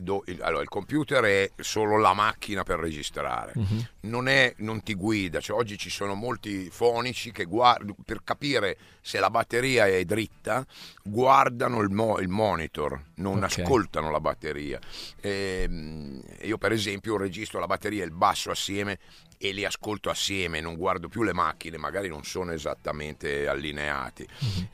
Do- 0.00 0.22
il- 0.26 0.40
allora, 0.42 0.62
il 0.62 0.68
computer 0.68 1.24
è 1.24 1.50
solo 1.60 1.98
la 1.98 2.14
macchina 2.14 2.62
per 2.62 2.78
registrare, 2.78 3.52
Mhm. 3.56 3.88
non, 4.02 4.28
è, 4.28 4.54
non 4.58 4.82
ti 4.82 4.94
guida. 4.94 5.40
Cioè, 5.40 5.56
oggi 5.58 5.76
ci 5.76 5.90
sono 5.90 6.14
molti 6.14 6.70
fonici 6.70 7.32
che 7.32 7.44
guard- 7.44 7.94
per 8.04 8.22
capire 8.22 8.76
se 9.00 9.18
la 9.18 9.28
batteria 9.30 9.86
è 9.86 10.04
dritta, 10.04 10.64
guardano 11.02 11.80
il, 11.80 11.90
mo- 11.90 12.18
il 12.20 12.28
monitor, 12.28 13.00
non 13.16 13.38
Ok. 13.42 13.58
ascoltano 13.58 14.10
la 14.10 14.20
batteria. 14.20 14.78
Ehm, 15.20 16.20
io, 16.42 16.58
per 16.58 16.72
esempio, 16.72 17.16
registro 17.16 17.58
la 17.58 17.66
batteria 17.66 18.02
e 18.02 18.06
il 18.06 18.12
basso 18.12 18.50
assieme 18.50 18.98
e 19.38 19.52
li 19.52 19.64
ascolto 19.64 20.10
assieme, 20.10 20.60
non 20.60 20.74
guardo 20.76 21.08
più 21.08 21.22
le 21.22 21.32
macchine, 21.32 21.76
magari 21.76 22.08
non 22.08 22.24
sono 22.24 22.52
esattamente 22.52 23.46
allineati. 23.46 24.26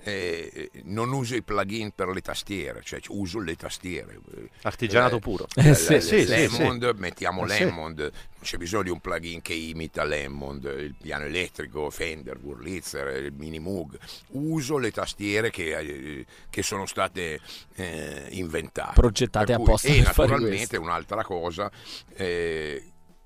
Eh, 0.02 0.70
non 0.84 1.12
uso 1.12 1.34
i 1.36 1.42
plugin 1.42 1.92
per 1.94 2.08
le 2.08 2.20
tastiere, 2.22 2.80
cioè 2.82 3.00
uso 3.08 3.38
le 3.40 3.56
tastiere. 3.56 4.18
Artigianato 4.62 5.16
Eh, 5.16 5.20
puro. 5.20 5.46
Eh, 5.54 5.62
le- 5.62 5.74
sì, 5.74 5.92
le- 5.94 6.00
sì, 6.00 6.20
sì, 6.20 6.26
Lemond, 6.28 6.94
mettiamo 6.96 7.44
Eh, 7.44 7.50
sì. 7.50 7.64
Lemond, 7.64 7.98
non 7.98 8.12
c'è 8.42 8.56
bisogno 8.56 8.82
di 8.84 8.90
un 8.90 9.00
plugin 9.00 9.42
che 9.42 9.52
imita 9.54 10.04
Lemond, 10.04 10.64
il 10.64 10.94
piano 11.00 11.24
elettrico, 11.26 11.90
Fender, 11.90 12.38
Wurlitzer, 12.38 13.22
il 13.22 13.32
Mini 13.32 13.58
Moog. 13.58 13.98
Uso 14.30 14.78
le 14.78 14.90
tastiere 14.90 15.50
che, 15.50 15.76
eh, 15.76 16.26
che 16.50 16.62
sono 16.62 16.86
state 16.86 17.40
eh, 17.76 18.26
inventate. 18.30 18.92
Progettate 18.94 19.46
Per 19.46 19.56
cui- 19.56 19.64
apposta 19.64 19.88
E 19.88 20.00
naturalmente 20.02 20.56
questo. 20.56 20.80
un'altra 20.80 21.22
cosa. 21.22 21.70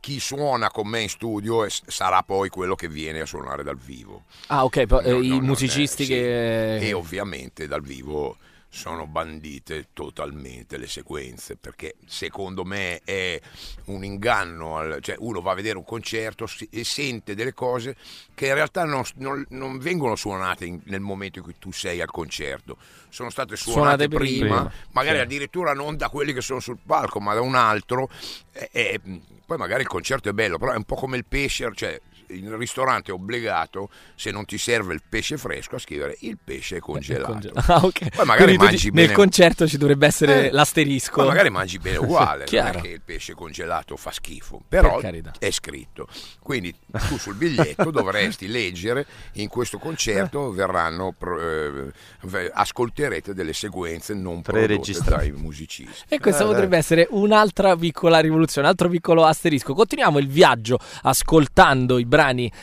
Chi 0.08 0.20
suona 0.20 0.70
con 0.70 0.88
me 0.88 1.02
in 1.02 1.08
studio 1.10 1.66
sarà 1.68 2.22
poi 2.22 2.48
quello 2.48 2.74
che 2.74 2.88
viene 2.88 3.20
a 3.20 3.26
suonare 3.26 3.62
dal 3.62 3.76
vivo. 3.76 4.22
Ah, 4.46 4.64
ok, 4.64 4.86
poi, 4.86 5.04
eh, 5.04 5.10
No, 5.10 5.16
no, 5.18 5.22
i 5.22 5.28
non 5.28 5.38
è- 5.42 5.46
musicisti 5.46 6.04
sì. 6.04 6.12
che... 6.12 6.76
E 6.78 6.92
ovviamente 6.94 7.66
dal 7.66 7.82
vivo 7.82 8.38
sono 8.70 9.06
bandite 9.06 9.88
totalmente 9.94 10.76
le 10.76 10.86
sequenze 10.86 11.56
perché 11.56 11.94
secondo 12.06 12.64
me 12.64 13.00
è 13.02 13.40
un 13.86 14.04
inganno 14.04 14.76
al- 14.76 14.98
cioè 15.00 15.16
uno 15.18 15.40
va 15.40 15.52
a 15.52 15.54
vedere 15.54 15.78
un 15.78 15.84
concerto 15.84 16.46
e 16.70 16.84
sente 16.84 17.34
delle 17.34 17.54
cose 17.54 17.96
che 18.34 18.46
in 18.48 18.54
realtà 18.54 18.84
non, 18.84 19.02
non- 19.16 19.44
non 19.50 19.78
vengono 19.78 20.16
suonate 20.16 20.66
in- 20.66 20.80
nel 20.84 21.00
momento 21.00 21.38
in 21.38 21.44
cui 21.44 21.54
tu 21.58 21.72
sei 21.72 22.02
al 22.02 22.10
concerto 22.10 22.76
sono 23.08 23.30
state 23.30 23.56
suonate, 23.56 24.04
Suonate 24.04 24.08
prima. 24.08 24.56
prima, 24.62 24.72
magari 24.92 25.16
Sì. 25.16 25.22
addirittura 25.22 25.72
non 25.72 25.96
da 25.96 26.10
quelli 26.10 26.34
che 26.34 26.42
sono 26.42 26.60
sul 26.60 26.78
palco 26.84 27.20
ma 27.20 27.32
da 27.32 27.40
un 27.40 27.54
altro 27.54 28.10
e- 28.52 28.68
e 28.70 29.00
poi 29.46 29.56
magari 29.56 29.80
il 29.80 29.88
concerto 29.88 30.28
è 30.28 30.32
bello 30.32 30.58
però 30.58 30.72
è 30.72 30.76
un 30.76 30.84
po' 30.84 30.94
come 30.96 31.16
il 31.16 31.24
pesce 31.24 31.70
cioè 31.74 31.98
il 32.30 32.50
ristorante 32.56 33.10
è 33.10 33.14
obbligato 33.14 33.88
se 34.14 34.30
non 34.30 34.44
ti 34.44 34.58
serve 34.58 34.94
il 34.94 35.02
pesce 35.08 35.36
fresco 35.36 35.76
a 35.76 35.78
scrivere 35.78 36.16
il 36.20 36.38
pesce 36.42 36.76
è 36.76 36.80
congelato 36.80 37.32
congelato. 37.32 37.72
Ah, 37.72 37.84
ok. 37.84 38.08
poi 38.16 38.24
magari 38.26 38.44
Quindi 38.56 38.64
mangi 38.64 38.90
bene 38.90 39.06
nel 39.06 39.16
concerto 39.16 39.66
ci 39.66 39.78
dovrebbe 39.78 40.06
essere 40.06 40.48
Eh, 40.48 40.50
l'asterisco. 40.50 41.14
poi 41.16 41.26
magari 41.26 41.50
mangi 41.50 41.78
bene 41.78 41.96
uguale 42.08 42.44
non 42.50 42.66
è 42.66 42.80
che 42.80 42.88
il 42.88 43.00
pesce 43.02 43.34
congelato 43.34 43.96
fa 43.96 44.10
schifo 44.12 44.60
però 44.68 44.98
Per 45.00 45.32
è 45.38 45.50
scritto 45.50 46.06
quindi 46.40 46.74
tu 47.08 47.18
sul 47.18 47.34
biglietto 47.34 47.90
dovresti 47.90 48.46
leggere 48.48 49.06
in 49.34 49.48
questo 49.48 49.78
concerto 49.78 50.50
verranno 50.52 51.14
pro- 51.16 51.40
eh, 51.40 52.50
ascolterete 52.52 53.34
delle 53.34 53.52
sequenze 53.52 54.14
non 54.14 54.42
prodotte 54.42 54.92
dai 55.04 55.32
musicisti 55.32 56.04
E 56.08 56.18
questa 56.18 56.44
Eh, 56.44 56.46
potrebbe 56.46 56.76
essere 56.76 57.06
un'altra 57.10 57.76
piccola 57.76 58.18
rivoluzione, 58.20 58.66
altro 58.68 58.88
piccolo 58.88 59.24
asterisco. 59.24 59.74
Continuiamo 59.74 60.18
il 60.18 60.28
viaggio 60.28 60.78
ascoltando 61.02 61.98
i 61.98 62.04
brani 62.04 62.16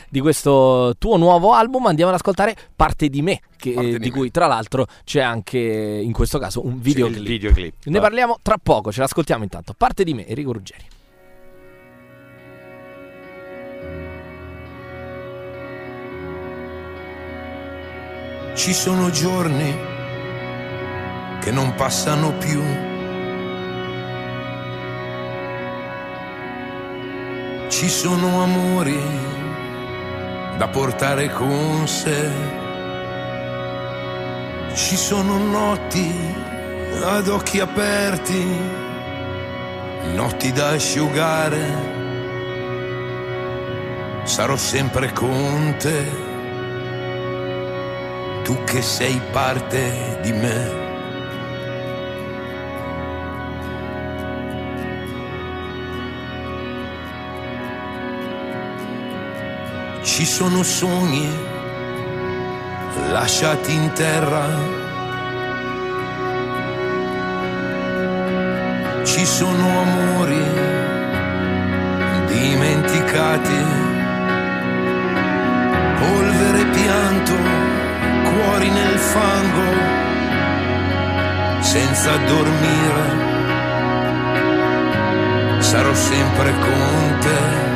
di 0.08 0.20
questo 0.20 0.94
tuo 0.98 1.16
nuovo 1.16 1.52
album. 1.52 1.86
Andiamo 1.86 2.10
ad 2.10 2.16
ascoltare 2.16 2.54
Parte 2.76 3.08
di 3.08 3.22
me, 3.22 3.40
che- 3.56 3.72
Parte 3.72 3.90
di 3.92 3.98
di 3.98 4.10
me. 4.10 4.16
cui 4.16 4.30
tra 4.30 4.46
l'altro 4.46 4.86
c'è 5.04 5.20
anche 5.20 5.58
in 5.58 6.12
questo 6.12 6.38
caso 6.38 6.64
un 6.64 6.74
Il 6.74 6.80
videoclip. 6.80 7.26
videoclip. 7.26 7.74
Ne 7.84 8.00
parliamo 8.00 8.38
tra 8.42 8.56
poco, 8.62 8.92
ce 8.92 9.00
l'ascoltiamo 9.00 9.42
intanto. 9.42 9.74
Parte 9.76 10.04
di 10.04 10.14
me, 10.14 10.26
Enrico 10.26 10.52
Ruggeri. 10.52 10.84
Ci 18.54 18.72
sono 18.72 19.10
giorni 19.10 19.74
che 21.40 21.50
non 21.50 21.74
passano 21.74 22.32
più. 22.38 22.62
Ci 27.68 27.88
sono 27.88 28.42
amori 28.42 28.98
da 30.56 30.68
portare 30.68 31.30
con 31.30 31.86
sé. 31.86 32.30
Ci 34.74 34.96
sono 34.96 35.38
notti 35.38 36.14
ad 37.02 37.28
occhi 37.28 37.60
aperti, 37.60 38.44
notti 40.14 40.52
da 40.52 40.68
asciugare. 40.68 41.94
Sarò 44.24 44.56
sempre 44.56 45.12
con 45.12 45.74
te 45.78 46.26
tu 48.46 48.62
che 48.64 48.80
sei 48.80 49.20
parte 49.32 50.20
di 50.22 50.32
me. 50.32 50.85
Ci 60.16 60.24
sono 60.24 60.62
sogni 60.62 61.28
lasciati 63.10 63.74
in 63.74 63.92
terra. 63.92 64.46
Ci 69.04 69.26
sono 69.26 69.80
amori 69.82 70.42
dimenticati. 72.28 73.62
Polvere 75.98 76.64
pianto 76.64 77.34
cuori 78.30 78.70
nel 78.70 78.98
fango, 78.98 79.70
senza 81.60 82.16
dormire. 82.16 83.04
Sarò 85.58 85.92
sempre 85.92 86.52
con 86.52 87.18
te, 87.20 87.75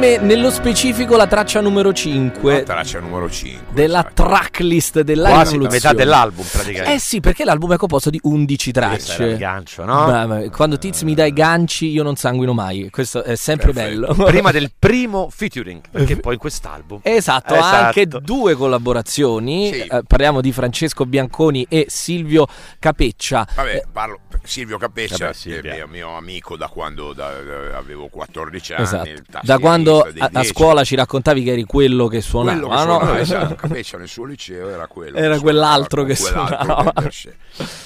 parte 0.00 0.18
di 0.18 0.18
me, 0.18 0.18
nello 0.18 0.50
specifico 0.50 1.16
la 1.16 1.26
traccia 1.26 1.60
numero 1.60 1.92
5 1.92 2.52
La 2.58 2.62
traccia 2.62 2.98
numero 3.00 3.30
5. 3.30 3.72
della 3.72 4.02
tracklist 4.02 5.00
della 5.00 5.28
Quasi 5.30 5.58
la 5.58 5.68
metà 5.68 5.92
dell'album 5.92 6.44
praticamente. 6.50 6.94
Eh 6.94 6.98
sì, 6.98 7.20
perché 7.20 7.44
l'album 7.44 7.74
è 7.74 7.76
composto 7.76 8.10
di 8.10 8.18
11 8.22 8.72
Questo 8.72 8.78
era 8.80 8.92
il 8.94 9.04
tracce. 9.04 9.36
gancio, 9.36 9.84
no? 9.84 10.26
Beh, 10.26 10.50
quando 10.50 10.78
Tiz 10.78 11.02
mi 11.02 11.14
dai 11.14 11.32
ganci 11.32 11.88
io 11.90 12.02
non 12.02 12.16
sanguino 12.16 12.52
mai, 12.52 12.88
questo 12.90 13.22
è 13.22 13.36
sempre 13.36 13.72
Perfetto. 13.72 14.14
bello. 14.14 14.24
Prima 14.24 14.50
del 14.50 14.70
primo 14.78 15.28
featuring, 15.30 15.80
perché 15.90 16.16
poi 16.16 16.34
in 16.34 16.38
quest'album 16.40 17.00
Esatto, 17.02 17.54
Esatto. 17.54 17.84
anche 17.86 18.06
due 18.06 18.54
collaborazioni. 18.54 19.72
Sì. 19.72 19.80
Eh, 19.80 20.02
parliamo 20.06 20.40
di 20.40 20.52
Francesco 20.52 21.04
Bianconi 21.06 21.66
e 21.68 21.86
Silvio 21.88 22.46
Capeccia. 22.78 23.46
Vabbè, 23.54 23.84
parlo 23.92 24.20
Silvio 24.42 24.78
Capeccia, 24.78 25.32
Vabbè, 25.44 25.60
è 25.60 25.74
mio, 25.76 25.86
mio 25.88 26.16
amico 26.16 26.56
da 26.56 26.68
quando 26.68 27.12
da- 27.12 27.30
da- 27.42 27.76
avevo 27.76 28.08
14 28.08 28.72
anni. 28.72 28.82
Esatto. 28.82 29.04
Da 29.04 29.10
tastierista 29.10 29.60
quando 30.00 30.20
a, 30.20 30.24
a 30.24 30.28
10. 30.28 30.46
scuola 30.48 30.84
ci 30.84 30.94
raccontavi 30.94 31.42
che 31.42 31.50
eri 31.52 31.64
quello 31.64 32.06
che 32.06 32.20
suonava, 32.20 32.58
quello 32.58 32.68
che 32.68 32.74
no? 32.74 32.82
suonava, 32.98 33.18
esatto, 33.20 33.54
Capeccia 33.56 33.98
nel 33.98 34.08
suo 34.08 34.24
liceo 34.24 34.68
era 34.68 34.86
quello 34.86 35.16
Era 35.16 35.34
che 35.34 35.40
quell'altro 35.40 36.04
che 36.04 36.16
quell'altro 36.16 36.56
suonava. 36.64 37.10
sé. 37.10 37.34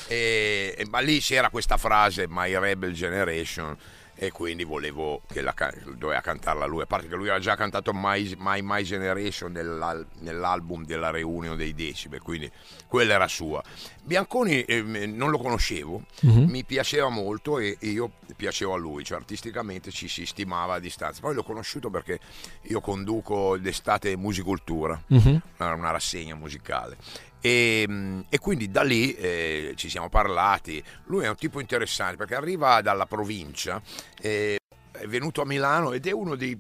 E- 0.09 0.75
e- 0.77 0.87
ma 0.91 1.01
lì 1.01 1.21
c'era 1.21 1.51
questa 1.51 1.77
frase 1.77 2.27
My 2.29 2.57
Rebel 2.59 2.93
Generation 2.93 3.77
e 4.27 4.31
quindi 4.33 4.65
volevo 4.65 5.23
che 5.31 5.41
la 5.41 5.55
doveva 5.97 6.21
cantarla 6.21 6.67
lui 6.67 6.83
a 6.83 6.87
parte 6.87 7.09
che 7.09 7.15
lui 7.15 7.25
aveva 7.29 7.39
già 7.41 7.55
cantato 7.57 7.93
My 7.95 8.35
My, 8.39 8.61
My 8.63 8.83
Generation 8.83 9.53
nell'al- 9.53 10.07
nell'album 10.21 10.85
della 10.85 11.11
reunion 11.11 11.57
dei 11.57 11.75
Decibel 11.75 12.21
quindi 12.23 12.51
quella 12.89 13.15
era 13.15 13.29
sua 13.29 13.63
Bianconi 14.03 14.63
ehm, 14.63 15.15
non 15.15 15.31
lo 15.31 15.39
conoscevo 15.39 16.03
Mhm. 16.23 16.45
mi 16.51 16.65
piaceva 16.65 17.09
molto 17.09 17.59
e 17.59 17.77
e 17.81 17.89
io 17.89 18.13
piacevo 18.37 18.75
a 18.75 18.77
lui, 18.77 19.05
cioè 19.05 19.19
artisticamente 19.19 19.91
ci 19.91 20.09
si 20.09 20.27
stimava 20.27 20.75
a 20.75 20.79
distanza. 20.79 21.21
Poi 21.21 21.35
l'ho 21.35 21.43
conosciuto 21.43 21.91
perché 21.91 22.19
io 22.63 22.81
conduco 22.81 23.57
d'estate 23.59 24.17
musicultura, 24.17 25.01
Mhm. 25.09 25.41
una, 25.59 25.73
una 25.75 25.91
rassegna 25.91 26.35
musicale. 26.35 26.97
E, 27.47 27.85
mh, 27.87 28.25
e 28.31 28.39
quindi 28.39 28.71
da 28.71 28.83
lì 28.83 29.15
eh, 29.17 29.75
ci 29.77 29.91
siamo 29.91 30.09
parlati. 30.09 30.83
Lui 31.09 31.25
è 31.25 31.29
un 31.29 31.37
tipo 31.37 31.61
interessante 31.61 32.17
perché 32.17 32.35
arriva 32.35 32.81
dalla 32.81 33.05
provincia, 33.05 33.83
eh, 34.23 34.57
è 34.93 35.07
venuto 35.07 35.43
a 35.43 35.45
Milano 35.45 35.93
ed 35.93 36.07
è 36.07 36.13
uno 36.13 36.37
dei 36.37 36.59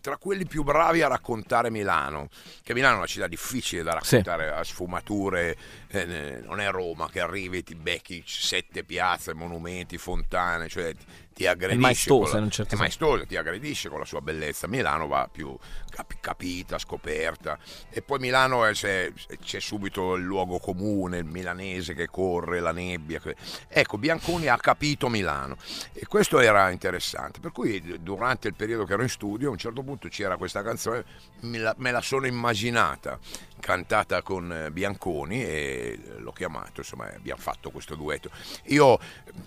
tra 0.00 0.18
quelli 0.18 0.44
più 0.44 0.62
bravi 0.64 1.00
a 1.00 1.08
raccontare 1.08 1.70
Milano, 1.70 2.28
che 2.62 2.74
Milano 2.74 2.94
è 2.94 2.98
una 2.98 3.06
città 3.06 3.26
difficile 3.26 3.82
da 3.82 3.98
Sì. 4.02 4.16
raccontare 4.16 4.50
a 4.52 4.62
sfumature, 4.62 5.56
eh, 5.88 6.42
non 6.44 6.60
è 6.60 6.70
Roma 6.70 7.08
che 7.10 7.20
arrivi 7.20 7.58
e 7.58 7.62
ti 7.62 7.74
becchi 7.74 8.22
sette 8.26 8.84
piazze, 8.84 9.32
monumenti, 9.32 9.96
fontane, 9.96 10.68
cioè 10.68 10.92
ti, 11.34 11.46
aggredisce. 11.46 11.80
maestosa 11.80 12.32
con 12.32 12.44
la- 12.44 12.48
certo 12.50 12.74
è 12.74 12.78
maestosa, 12.78 13.24
ti 13.26 13.36
aggredisce 13.36 13.88
con 13.88 13.98
la 13.98 14.04
sua 14.04 14.20
bellezza. 14.20 14.66
Milano 14.66 15.06
va 15.06 15.28
più 15.30 15.54
capi- 15.90 16.16
capita, 16.20 16.78
scoperta. 16.78 17.58
E 17.90 18.00
poi 18.02 18.18
Milano 18.20 18.64
è- 18.64 18.72
c'è, 18.72 19.12
c'è 19.42 19.60
subito 19.60 20.14
il 20.14 20.22
luogo 20.24 20.58
comune, 20.58 21.18
il 21.18 21.24
milanese 21.24 21.94
che 21.94 22.06
corre, 22.06 22.60
la 22.60 22.72
nebbia. 22.72 23.20
Ecco, 23.68 23.98
Bianconi 23.98 24.46
ha 24.48 24.56
capito 24.56 25.08
Milano 25.08 25.56
e 25.92 26.06
questo 26.06 26.38
era 26.40 26.70
interessante. 26.70 27.40
Per 27.40 27.52
cui 27.52 27.98
durante 28.00 28.48
il 28.48 28.54
periodo 28.54 28.84
che 28.84 28.92
ero 28.94 29.02
in 29.02 29.08
studio, 29.08 29.48
a 29.48 29.50
un 29.52 29.58
certo 29.58 29.82
punto 29.82 30.08
c'era 30.08 30.36
questa 30.36 30.62
canzone, 30.62 31.04
me 31.40 31.58
la, 31.58 31.74
me 31.78 31.90
la 31.90 32.00
sono 32.00 32.26
immaginata 32.26 33.18
cantata 33.64 34.20
con 34.20 34.52
eh, 34.52 34.70
Bianconi 34.70 35.42
e 35.42 35.98
l'ho 36.18 36.32
chiamato, 36.32 36.80
insomma 36.80 37.06
abbiamo 37.14 37.40
fatto 37.40 37.70
questo 37.70 37.94
duetto. 37.94 38.28
Io 38.66 38.98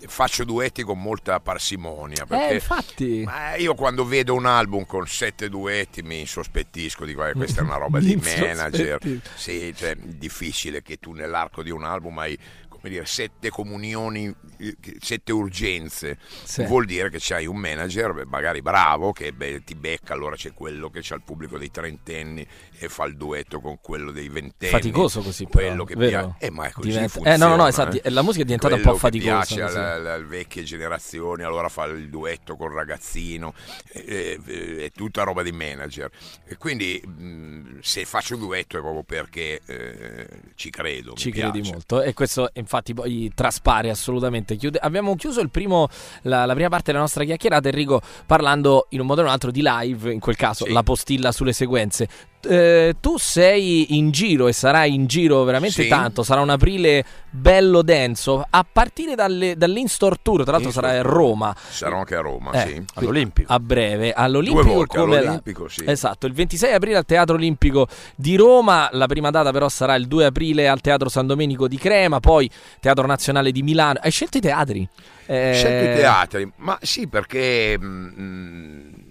faccio 0.06 0.44
duetti 0.44 0.82
con 0.82 1.00
molta 1.00 1.38
parsimonia 1.38 2.26
perché 2.26 2.48
Eh, 2.48 2.54
infatti. 2.54 3.22
ma 3.24 3.54
io 3.54 3.74
quando 3.74 4.04
vedo 4.04 4.34
un 4.34 4.46
album 4.46 4.84
con 4.86 5.06
sette 5.06 5.48
duetti 5.48 6.02
mi 6.02 6.18
insospettisco, 6.20 7.04
dico 7.04 7.24
eh, 7.24 7.32
questa 7.32 7.60
è 7.60 7.64
una 7.64 7.76
roba 7.76 8.00
di 8.00 8.16
manager. 8.22 8.98
Sì, 9.36 9.72
cioè, 9.76 9.94
difficile 9.96 10.82
che 10.82 10.98
tu 10.98 11.12
nell'arco 11.12 11.62
di 11.62 11.70
un 11.70 11.84
album 11.84 12.18
hai 12.18 12.36
come 12.68 12.90
dire, 12.90 13.06
sette 13.06 13.50
comunioni, 13.50 14.32
eh, 14.58 14.76
sette 15.00 15.32
urgenze. 15.32 16.16
Sì. 16.44 16.62
Vuol 16.64 16.84
dire 16.84 17.10
che 17.10 17.18
c'hai 17.20 17.44
un 17.46 17.56
manager 17.56 18.24
magari 18.26 18.62
bravo 18.62 19.10
che 19.12 19.32
beh, 19.32 19.64
ti 19.64 19.74
becca, 19.74 20.12
allora 20.12 20.36
c'è 20.36 20.52
quello 20.52 20.88
che 20.88 21.00
c'ha 21.02 21.16
il 21.16 21.22
pubblico 21.22 21.58
dei 21.58 21.72
trentenni 21.72 22.46
e 22.78 22.88
fa 22.88 23.04
il 23.06 23.16
duetto 23.16 23.60
con 23.60 23.78
quello 23.80 24.10
dei 24.12 24.28
ventenni. 24.28 24.70
Faticoso 24.72 25.20
così, 25.20 25.46
però, 25.46 25.66
quello 25.68 25.84
che 25.84 25.94
vero? 25.96 26.10
piace. 26.38 26.46
Eh, 26.46 26.50
ma 26.50 26.66
è 26.66 26.70
così 26.72 26.88
Diventa- 26.88 27.08
funziona, 27.10 27.36
eh, 27.36 27.38
no, 27.38 27.48
no, 27.48 27.56
no, 27.56 27.66
esatto, 27.68 28.02
eh. 28.02 28.10
la 28.10 28.22
musica 28.22 28.42
è 28.42 28.44
diventata 28.44 28.74
un 28.74 28.80
Quello 28.82 28.96
po' 28.96 29.08
che 29.08 29.10
faticosa, 29.18 29.54
piace 29.54 29.60
così. 29.62 29.76
alla- 29.76 30.12
alle 30.14 30.24
vecchie 30.24 30.62
generazioni, 30.62 31.42
allora 31.42 31.68
fa 31.68 31.84
il 31.86 32.08
duetto 32.08 32.56
col 32.56 32.72
ragazzino, 32.72 33.54
eh, 33.92 34.38
eh, 34.44 34.76
è 34.84 34.90
tutta 34.92 35.22
roba 35.24 35.42
di 35.42 35.52
manager. 35.52 36.10
E 36.46 36.56
quindi 36.56 37.00
mh, 37.04 37.78
se 37.80 38.04
faccio 38.04 38.36
duetto 38.36 38.76
è 38.78 38.80
proprio 38.80 39.02
perché 39.02 39.60
eh, 39.66 40.28
ci 40.54 40.70
credo. 40.70 41.14
Ci 41.14 41.30
credi 41.30 41.60
piace. 41.60 41.72
molto 41.72 42.02
e 42.02 42.14
questo 42.14 42.50
infatti 42.54 42.94
poi 42.94 43.30
traspare 43.34 43.90
assolutamente. 43.90 44.56
Chiude- 44.56 44.78
abbiamo 44.80 45.14
chiuso 45.16 45.40
il 45.40 45.50
primo, 45.50 45.88
la, 46.22 46.44
la 46.46 46.54
prima 46.54 46.68
parte 46.68 46.86
della 46.92 47.00
nostra 47.00 47.24
chiacchierata, 47.24 47.68
Enrico, 47.68 48.00
parlando 48.26 48.86
in 48.90 49.00
un 49.00 49.06
modo 49.06 49.20
o 49.20 49.22
in 49.24 49.28
un 49.28 49.34
altro 49.34 49.50
di 49.50 49.60
live, 49.62 50.12
in 50.12 50.20
quel 50.20 50.36
caso 50.36 50.64
Sì. 50.64 50.72
la 50.72 50.82
postilla 50.82 51.32
sulle 51.32 51.52
sequenze. 51.52 52.08
Eh, 52.40 52.94
tu 53.00 53.18
sei 53.18 53.96
in 53.96 54.12
giro 54.12 54.46
e 54.46 54.52
sarai 54.52 54.94
in 54.94 55.06
giro 55.06 55.42
veramente 55.42 55.82
Sì. 55.82 55.88
tanto, 55.88 56.22
sarà 56.22 56.40
un 56.40 56.50
aprile 56.50 57.04
bello 57.30 57.82
denso, 57.82 58.44
a 58.48 58.64
partire 58.70 59.14
dalle, 59.16 59.56
dall'in-store 59.56 60.16
tour, 60.22 60.42
tra 60.44 60.52
l'altro 60.52 60.70
sarà 60.70 60.90
a. 60.90 61.02
Roma. 61.02 61.54
Sarò 61.68 61.98
anche 61.98 62.14
a 62.14 62.20
Roma, 62.20 62.52
Eh, 62.52 62.66
sì. 62.68 62.82
all'Olimpico. 62.94 63.52
A 63.52 63.58
breve, 63.58 64.12
Due 64.12 64.12
all'Olimpico 64.14 64.72
volte 64.72 64.98
come 64.98 65.14
la- 65.14 65.18
all'Olimpico, 65.20 65.68
sì. 65.68 65.82
Esatto, 65.84 66.26
il 66.26 66.32
26 66.32 66.72
aprile 66.72 66.96
al 66.98 67.04
Teatro 67.04 67.34
Olimpico 67.34 67.88
di 68.14 68.36
Roma, 68.36 68.88
la 68.92 69.06
prima 69.06 69.30
data 69.30 69.50
però 69.50 69.68
sarà 69.68 69.96
il 69.96 70.06
2 70.06 70.26
aprile 70.26 70.68
al 70.68 70.80
Teatro 70.80 71.08
San 71.08 71.26
Domenico 71.26 71.66
di 71.66 71.76
Crema, 71.76 72.20
poi 72.20 72.48
Teatro 72.80 73.04
Nazionale 73.06 73.50
di 73.50 73.62
Milano. 73.62 73.98
Hai 74.00 74.10
scelto 74.12 74.38
i 74.38 74.40
teatri? 74.40 74.88
Eh, 75.26 75.52
Scelto 75.54 75.90
i 75.90 75.94
teatri, 76.00 76.52
ma 76.58 76.78
sì 76.80 77.06
perché 77.08 77.76
mh, 77.78 79.07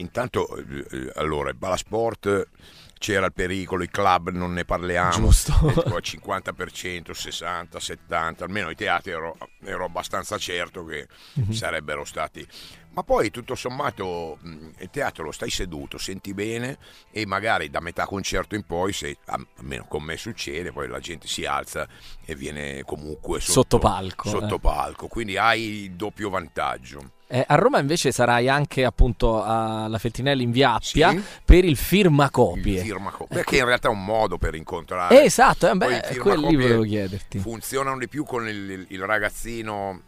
intanto 0.00 0.56
eh, 0.56 1.12
allora 1.16 1.50
il 1.50 1.56
Balasport 1.56 2.48
c'era 2.98 3.24
il 3.26 3.32
pericolo, 3.32 3.82
i 3.82 3.88
club 3.88 4.28
non 4.28 4.52
ne 4.52 4.66
parliamo, 4.66 5.28
Giusto. 5.28 5.52
eh, 5.68 5.72
tipo 5.72 5.94
al 5.96 6.02
50%, 6.04 7.10
60, 7.12 7.80
70, 7.80 8.44
almeno 8.44 8.68
i 8.68 8.74
teatri 8.74 9.10
ero, 9.12 9.38
ero 9.64 9.84
abbastanza 9.86 10.36
certo 10.36 10.84
che 10.84 11.08
Mhm. 11.34 11.50
sarebbero 11.52 12.04
stati. 12.04 12.46
Ma 12.92 13.04
poi 13.04 13.30
tutto 13.30 13.54
sommato 13.54 14.38
il 14.42 14.88
teatro 14.90 15.22
lo 15.24 15.30
stai 15.30 15.48
seduto, 15.48 15.96
senti 15.96 16.34
bene 16.34 16.76
e 17.12 17.24
magari 17.24 17.70
da 17.70 17.78
metà 17.80 18.04
concerto 18.04 18.56
in 18.56 18.64
poi, 18.64 18.92
se, 18.92 19.16
almeno 19.26 19.86
con 19.88 20.02
me 20.02 20.16
succede, 20.16 20.72
poi 20.72 20.88
la 20.88 20.98
gente 20.98 21.28
si 21.28 21.44
alza 21.44 21.86
e 22.24 22.34
viene 22.34 22.82
comunque 22.84 23.38
sotto, 23.38 23.52
Sotto 23.52 23.78
palco, 23.78 24.28
sotto 24.28 24.56
eh. 24.56 24.60
palco, 24.60 25.06
quindi 25.06 25.36
hai 25.36 25.84
il 25.84 25.92
doppio 25.92 26.30
vantaggio. 26.30 27.12
eh, 27.28 27.44
a 27.46 27.54
Roma 27.54 27.78
invece 27.78 28.10
sarai 28.10 28.48
anche 28.48 28.84
appunto 28.84 29.40
alla 29.40 29.98
Fettinelli 29.98 30.42
in 30.42 30.50
via 30.50 30.72
Appia 30.74 31.10
Sì. 31.10 31.22
per 31.44 31.64
il 31.64 31.76
firmacopie. 31.76 32.78
Il 32.80 32.84
firmaco- 32.86 33.26
perché 33.28 33.58
in 33.58 33.66
realtà 33.66 33.86
è 33.86 33.92
un 33.92 34.04
modo 34.04 34.36
per 34.36 34.56
incontrare. 34.56 35.20
Eh, 35.22 35.26
esatto, 35.26 35.70
eh, 35.70 35.76
beh, 35.76 35.86
firmacopie 35.86 36.18
quelli 36.18 36.56
volevo 36.56 36.82
chiederti. 36.82 37.38
Funzionano 37.38 37.98
di 37.98 38.08
più 38.08 38.24
con 38.24 38.48
il- 38.48 38.84
il 38.88 39.00
ragazzino, 39.04 40.00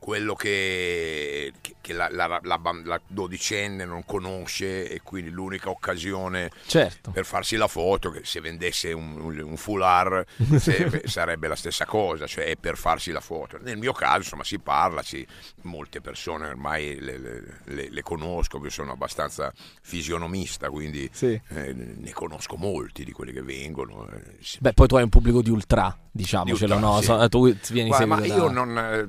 quello 0.00 0.34
che, 0.34 1.52
che- 1.80 1.92
la, 1.92 2.08
la- 2.10 2.40
la 2.42 2.58
la 2.84 3.00
dodicenne 3.06 3.84
non 3.84 4.04
conosce 4.04 4.88
e 4.90 5.00
quindi 5.02 5.30
l'unica 5.30 5.70
occasione 5.70 6.50
Certo. 6.66 7.10
per 7.10 7.24
farsi 7.24 7.56
la 7.56 7.66
foto, 7.68 8.10
che 8.10 8.20
se 8.24 8.40
vendesse 8.40 8.92
un, 8.92 9.20
un- 9.20 9.38
un 9.40 9.56
foulard 9.56 10.24
se- 10.58 11.02
sarebbe 11.04 11.48
la 11.48 11.56
stessa 11.56 11.84
cosa, 11.84 12.26
cioè 12.26 12.44
è 12.46 12.56
per 12.56 12.76
farsi 12.76 13.10
la 13.12 13.20
foto. 13.20 13.58
Nel 13.60 13.76
mio 13.76 13.92
caso 13.92 14.18
insomma 14.18 14.44
si 14.44 14.58
parla, 14.58 15.02
si- 15.02 15.26
molte 15.62 16.00
persone 16.00 16.46
ormai 16.48 16.98
le, 17.00 17.18
le- 17.18 17.42
le- 17.64 17.88
le 17.90 18.02
conosco, 18.02 18.58
io 18.62 18.70
sono 18.70 18.92
abbastanza 18.92 19.52
fisionomista, 19.82 20.70
quindi 20.70 21.08
Sì. 21.12 21.38
eh, 21.48 21.72
ne 21.74 22.12
conosco 22.12 22.56
molti 22.56 23.04
di 23.04 23.12
quelli 23.12 23.32
che 23.32 23.42
vengono. 23.42 24.08
eh, 24.08 24.38
Beh, 24.60 24.72
poi 24.72 24.86
tu 24.86 24.96
hai 24.96 25.02
un 25.02 25.08
pubblico 25.10 25.42
di 25.42 25.50
ultra, 25.50 25.94
diciamocelo, 26.10 26.76
Di 26.76 26.82
ultra, 26.84 27.12
no? 27.14 27.20
sì. 27.20 27.28
Tu 27.28 27.72
vieni 27.72 27.88
Guarda, 27.88 28.06
ma 28.06 28.16
seguito 28.16 28.36
io 28.38 28.46
da- 28.46 28.52
non 28.52 28.78
eh, 28.78 29.08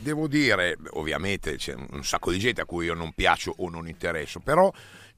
devo 0.00 0.28
dire, 0.30 0.78
ovviamente 0.92 1.56
c'è 1.56 1.74
un 1.74 2.02
sacco 2.02 2.30
di 2.30 2.38
gente 2.38 2.62
a 2.62 2.64
cui 2.64 2.86
io 2.86 2.94
non 2.94 3.12
piaccio 3.12 3.52
o 3.58 3.68
non 3.68 3.86
interesso, 3.86 4.40
però 4.40 4.72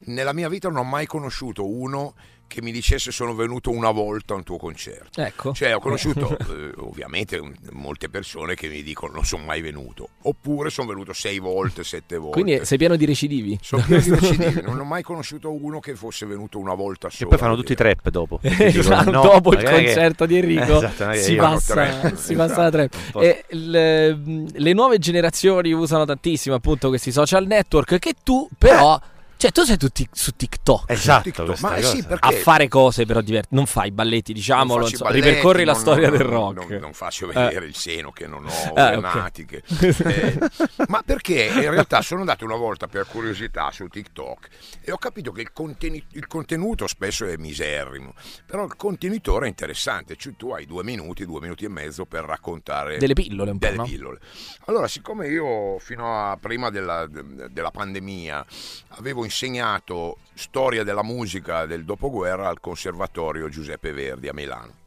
nella 0.07 0.33
mia 0.33 0.49
vita 0.49 0.69
non 0.69 0.79
ho 0.79 0.85
mai 0.85 1.07
conosciuto 1.07 1.69
uno 1.69 2.15
che 2.53 2.63
mi 2.63 2.73
dicesse 2.73 3.11
sono 3.11 3.35
venuto 3.35 3.71
una 3.71 3.91
volta 3.91 4.35
a 4.35 4.37
un 4.37 4.43
tuo 4.45 4.57
concerto. 4.59 5.21
Ecco. 5.21 5.53
Cioè, 5.53 5.75
ho 5.75 5.81
conosciuto 5.81 6.37
eh, 6.39 6.73
ovviamente 6.79 7.37
un- 7.39 7.55
molte 7.73 8.09
persone 8.09 8.55
che 8.55 8.69
mi 8.69 8.83
dicono 8.83 9.13
non 9.15 9.25
sono 9.25 9.45
mai 9.45 9.61
venuto, 9.61 10.09
oppure 10.23 10.71
sono 10.71 10.89
venuto 10.89 11.13
sei 11.13 11.39
volte, 11.39 11.85
sette 11.85 12.17
volte. 12.17 12.41
Quindi 12.43 12.65
sei 12.65 12.79
pieno 12.79 12.97
di 12.97 13.05
recidivi. 13.05 13.59
sono 13.63 13.83
pieno 13.87 14.03
di 14.03 14.11
recidivi, 14.15 14.61
non 14.63 14.79
ho 14.79 14.85
mai 14.85 15.03
conosciuto 15.03 15.51
uno 15.53 15.81
che 15.81 15.95
fosse 15.95 16.27
venuto 16.27 16.59
una 16.59 16.75
volta 16.75 17.09
E 17.09 17.11
sola. 17.11 17.29
poi 17.31 17.39
fanno 17.39 17.57
tutti 17.57 17.73
i 17.73 17.77
trap 17.77 18.09
dopo. 18.11 18.39
Esatto, 18.43 19.05
Dicono, 19.05 19.11
no, 19.11 19.23
dopo 19.23 19.51
il 19.53 19.57
magari 19.59 19.77
che- 19.79 19.85
concerto 19.87 20.27
di 20.27 20.37
Enrico 20.37 20.77
Esatto, 20.85 21.15
si, 21.15 21.35
passa, 21.37 21.75
tre. 21.75 22.17
si 22.17 22.35
passa 22.35 22.71
tre. 22.71 22.83
Un 22.93 23.11
po'. 23.13 23.21
E 23.21 23.45
le, 23.49 24.19
le 24.53 24.73
nuove 24.73 24.99
generazioni 24.99 25.73
usano 25.73 26.05
tantissimo 26.05 26.55
appunto 26.55 26.89
questi 26.89 27.11
social 27.13 27.47
network 27.47 27.99
che 27.99 28.15
tu 28.23 28.49
però 28.59 29.01
Cioè, 29.43 29.51
tu 29.51 29.65
sei 29.65 29.77
tutti 29.77 30.09
su 30.13 30.37
TikTok. 30.37 30.89
Esatto, 30.89 31.23
TikTok. 31.25 31.59
Ma 31.63 31.75
eh 31.75 31.81
cosa. 31.83 31.95
sì, 31.97 32.05
perché 32.05 32.29
A 32.29 32.31
fare 32.31 32.69
cose 32.69 33.05
però 33.07 33.21
diverse. 33.21 33.49
Non 33.51 33.67
fai 33.67 33.89
i 33.89 33.91
balletti, 33.91 34.33
diciamolo. 34.33 34.87
I 34.87 34.97
balletti, 34.97 35.21
ripercorri 35.21 35.65
la 35.65 35.73
non- 35.73 35.81
storia 35.81 36.09
non- 36.11 36.17
del 36.19 36.27
rock. 36.29 36.69
Non, 36.69 36.79
non 36.81 36.93
faccio 36.93 37.29
Eh. 37.29 37.33
vedere 37.33 37.67
il 37.67 37.75
seno 37.75 38.13
che 38.13 38.29
non 38.29 38.47
ho, 38.47 38.73
Ah, 38.75 38.91
le 38.91 38.97
ok. 38.99 39.15
natiche. 39.17 39.63
Eh, 39.81 40.39
ma 40.87 41.03
perché 41.05 41.47
in 41.47 41.71
realtà 41.71 42.03
sono 42.03 42.21
andato 42.21 42.45
una 42.45 42.55
volta 42.55 42.87
per 42.87 43.05
curiosità 43.09 43.73
su 43.73 43.89
TikTok 43.89 44.49
e 44.81 44.93
ho 44.93 44.97
capito 44.97 45.33
che 45.33 45.41
il, 45.41 45.53
conteni- 45.53 46.05
il 46.13 46.29
contenuto 46.29 46.87
spesso 46.87 47.27
è 47.27 47.35
miserrimo, 47.37 48.15
però 48.47 48.65
il 48.65 48.77
contenitore 48.77 49.47
è 49.47 49.49
interessante. 49.49 50.15
Cioè, 50.15 50.35
tu 50.37 50.51
hai 50.53 50.67
due 50.67 50.85
minuti, 50.85 51.27
due 51.27 51.41
minuti 51.41 51.65
e 51.65 51.69
mezzo 51.69 52.05
per 52.05 52.23
raccontare 52.23 52.97
Delle 52.99 53.15
pillole 53.15 53.51
un 53.51 53.59
po', 53.59 53.67
delle 53.67 53.77
no? 53.79 53.85
pillole. 53.87 54.21
Allora, 54.67 54.87
siccome 54.87 55.27
io 55.27 55.81
fino 55.81 56.31
a 56.31 56.37
prima 56.41 56.71
della, 56.71 57.09
de- 57.09 57.49
della 57.51 57.73
pandemia 57.73 58.47
avevo 58.91 59.25
insegnato 59.33 60.19
storia 60.35 60.85
della 60.85 61.03
musica 61.03 61.65
del 61.65 61.85
dopoguerra 61.85 62.49
al 62.49 62.61
Conservatorio 62.61 63.49
Giuseppe 63.49 63.93
Verdi 63.93 64.29
a 64.29 64.35
Milano. 64.35 64.81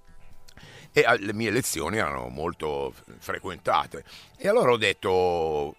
E 0.91 1.01
eh, 1.01 1.17
le 1.17 1.33
mie 1.33 1.49
lezioni 1.49 1.97
erano 1.97 2.29
molto 2.29 2.93
frequentate. 3.17 4.05
E 4.37 4.47
allora 4.47 4.71
ho 4.71 4.77
detto 4.77 5.75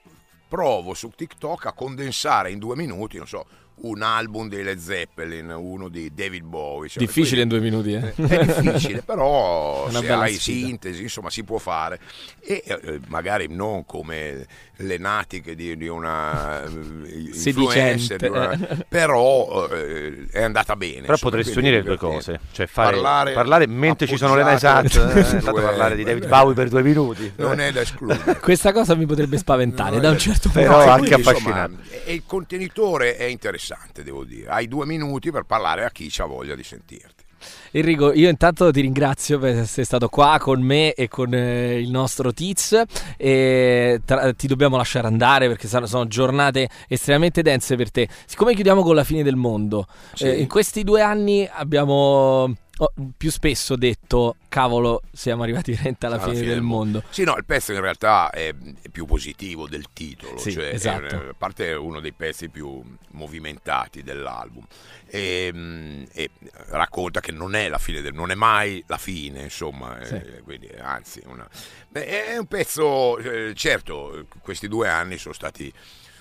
provo 0.48 0.94
su 0.94 1.10
TikTok 1.10 1.66
a 1.66 1.72
condensare 1.72 2.50
in 2.50 2.58
due 2.58 2.76
minuti, 2.76 3.16
non 3.16 3.26
so, 3.26 3.46
un 3.78 4.02
album 4.02 4.48
dei 4.48 4.62
Led 4.62 4.78
Zeppelin, 4.78 5.50
uno 5.50 5.88
di 5.88 6.12
David 6.14 6.44
Bowie. 6.44 6.88
cioè, 6.88 7.04
Difficile 7.04 7.42
in 7.42 7.48
due 7.48 7.60
minuti, 7.60 7.92
eh. 7.92 8.14
è 8.14 8.44
difficile, 8.44 9.02
però 9.02 9.88
se 9.92 10.10
hai 10.12 10.34
sfida. 10.34 10.66
sintesi, 10.66 11.02
insomma, 11.02 11.30
si 11.30 11.44
può 11.44 11.58
fare. 11.58 12.00
E 12.40 12.62
eh, 12.66 13.00
magari 13.08 13.46
non 13.48 13.84
come 13.84 14.46
le 14.80 14.98
natiche 14.98 15.54
di, 15.54 15.76
di 15.76 15.88
una 15.88 16.62
eh, 16.64 16.68
influencer, 17.32 18.18
di 18.18 18.26
una- 18.28 18.58
però 18.88 19.68
eh, 19.70 20.26
è 20.30 20.42
andata 20.42 20.74
bene. 20.76 21.00
Però 21.02 21.12
insomma, 21.12 21.30
potresti 21.32 21.58
unire 21.58 21.76
le 21.76 21.82
due 21.82 21.96
cose, 21.98 22.40
cioè 22.52 22.66
fare, 22.66 22.92
parlare, 22.92 23.32
Parlare 23.32 23.66
mentre 23.66 24.06
ci 24.06 24.16
sono 24.16 24.34
le 24.34 24.44
Nisat, 24.44 24.94
eh, 24.94 25.38
due- 25.38 25.60
parlare 25.62 25.96
di 25.96 26.04
David 26.04 26.26
Bowie 26.28 26.54
per 26.54 26.68
due 26.68 26.82
minuti. 26.82 27.32
Non 27.36 27.60
è 27.60 27.72
da 27.72 27.80
escludere. 27.82 28.38
Questa 28.40 28.72
cosa 28.72 28.94
mi 28.94 29.06
potrebbe 29.06 29.36
spaventare 29.38 29.96
No, 29.96 30.00
da 30.02 30.08
un 30.10 30.14
eh, 30.16 30.18
certo 30.18 30.48
punto. 30.48 30.68
Però 30.68 30.84
No, 30.84 30.90
anche 30.92 31.08
quindi, 31.10 31.28
affascinante. 31.28 31.82
insomma, 31.82 32.04
E 32.04 32.12
il 32.14 32.22
contenitore 32.26 33.16
è 33.16 33.24
interessante, 33.24 33.64
devo 34.02 34.24
dire. 34.24 34.48
Hai 34.50 34.68
due 34.68 34.86
minuti 34.86 35.30
per 35.30 35.44
parlare 35.44 35.84
a 35.84 35.90
chi 35.90 36.12
ha 36.18 36.24
voglia 36.24 36.54
di 36.54 36.62
sentirti. 36.62 37.24
Enrico, 37.72 38.12
io 38.12 38.28
intanto 38.28 38.70
ti 38.72 38.80
ringrazio 38.80 39.38
per 39.38 39.56
essere 39.58 39.84
stato 39.84 40.08
qua 40.08 40.38
con 40.40 40.60
me 40.62 40.94
e 40.94 41.06
con 41.08 41.32
eh, 41.34 41.78
il 41.78 41.90
nostro 41.90 42.32
Tiz. 42.32 42.82
E 43.16 44.00
tra- 44.04 44.32
ti 44.32 44.46
dobbiamo 44.46 44.76
lasciare 44.76 45.06
andare 45.06 45.46
perché 45.48 45.68
sono, 45.68 45.86
sono 45.86 46.06
giornate 46.06 46.68
estremamente 46.88 47.42
dense 47.42 47.76
per 47.76 47.90
te. 47.90 48.08
Siccome 48.26 48.54
chiudiamo 48.54 48.82
con 48.82 48.94
la 48.94 49.04
fine 49.04 49.22
del 49.22 49.36
mondo, 49.36 49.86
Sì. 50.14 50.24
eh, 50.24 50.40
in 50.40 50.48
questi 50.48 50.82
due 50.82 51.02
anni 51.02 51.48
abbiamo 51.50 52.54
oh, 52.78 52.92
più 53.16 53.30
spesso 53.30 53.76
detto: 53.76 54.36
cavolo, 54.48 55.02
siamo 55.12 55.42
arrivati 55.42 55.72
veramente 55.76 56.06
alla, 56.06 56.18
fine, 56.18 56.40
del 56.42 56.60
mondo. 56.62 57.02
Sì, 57.10 57.24
no, 57.24 57.36
il 57.36 57.44
pezzo 57.44 57.72
in 57.72 57.80
realtà 57.80 58.30
è, 58.30 58.54
è 58.82 58.88
più 58.90 59.04
positivo 59.06 59.68
del 59.68 59.86
titolo, 59.92 60.38
Sì, 60.38 60.52
cioè, 60.52 60.70
è- 60.70 60.74
esatto. 60.74 61.16
a 61.16 61.34
parte 61.36 61.68
è 61.70 61.76
uno 61.76 62.00
dei 62.00 62.12
pezzi 62.12 62.48
più 62.48 62.82
movimentati 63.12 64.02
dell'album 64.02 64.64
e, 65.06 65.50
mm, 65.54 66.04
e 66.12 66.30
racconta 66.68 67.20
che 67.20 67.32
non 67.32 67.54
è 67.54 67.68
la 67.68 67.78
fine 67.78 68.00
del, 68.00 68.12
non 68.14 68.30
è 68.30 68.34
mai 68.34 68.82
la 68.86 68.98
fine, 68.98 69.42
insomma, 69.42 69.98
Sì. 70.04 70.14
eh, 70.14 70.40
quindi 70.42 70.68
anzi, 70.78 71.22
una- 71.26 71.48
beh, 71.88 72.26
è 72.26 72.36
un 72.36 72.46
pezzo, 72.46 73.18
eh, 73.18 73.52
certo, 73.54 74.26
questi 74.42 74.68
due 74.68 74.88
anni 74.88 75.18
sono 75.18 75.34
stati 75.34 75.72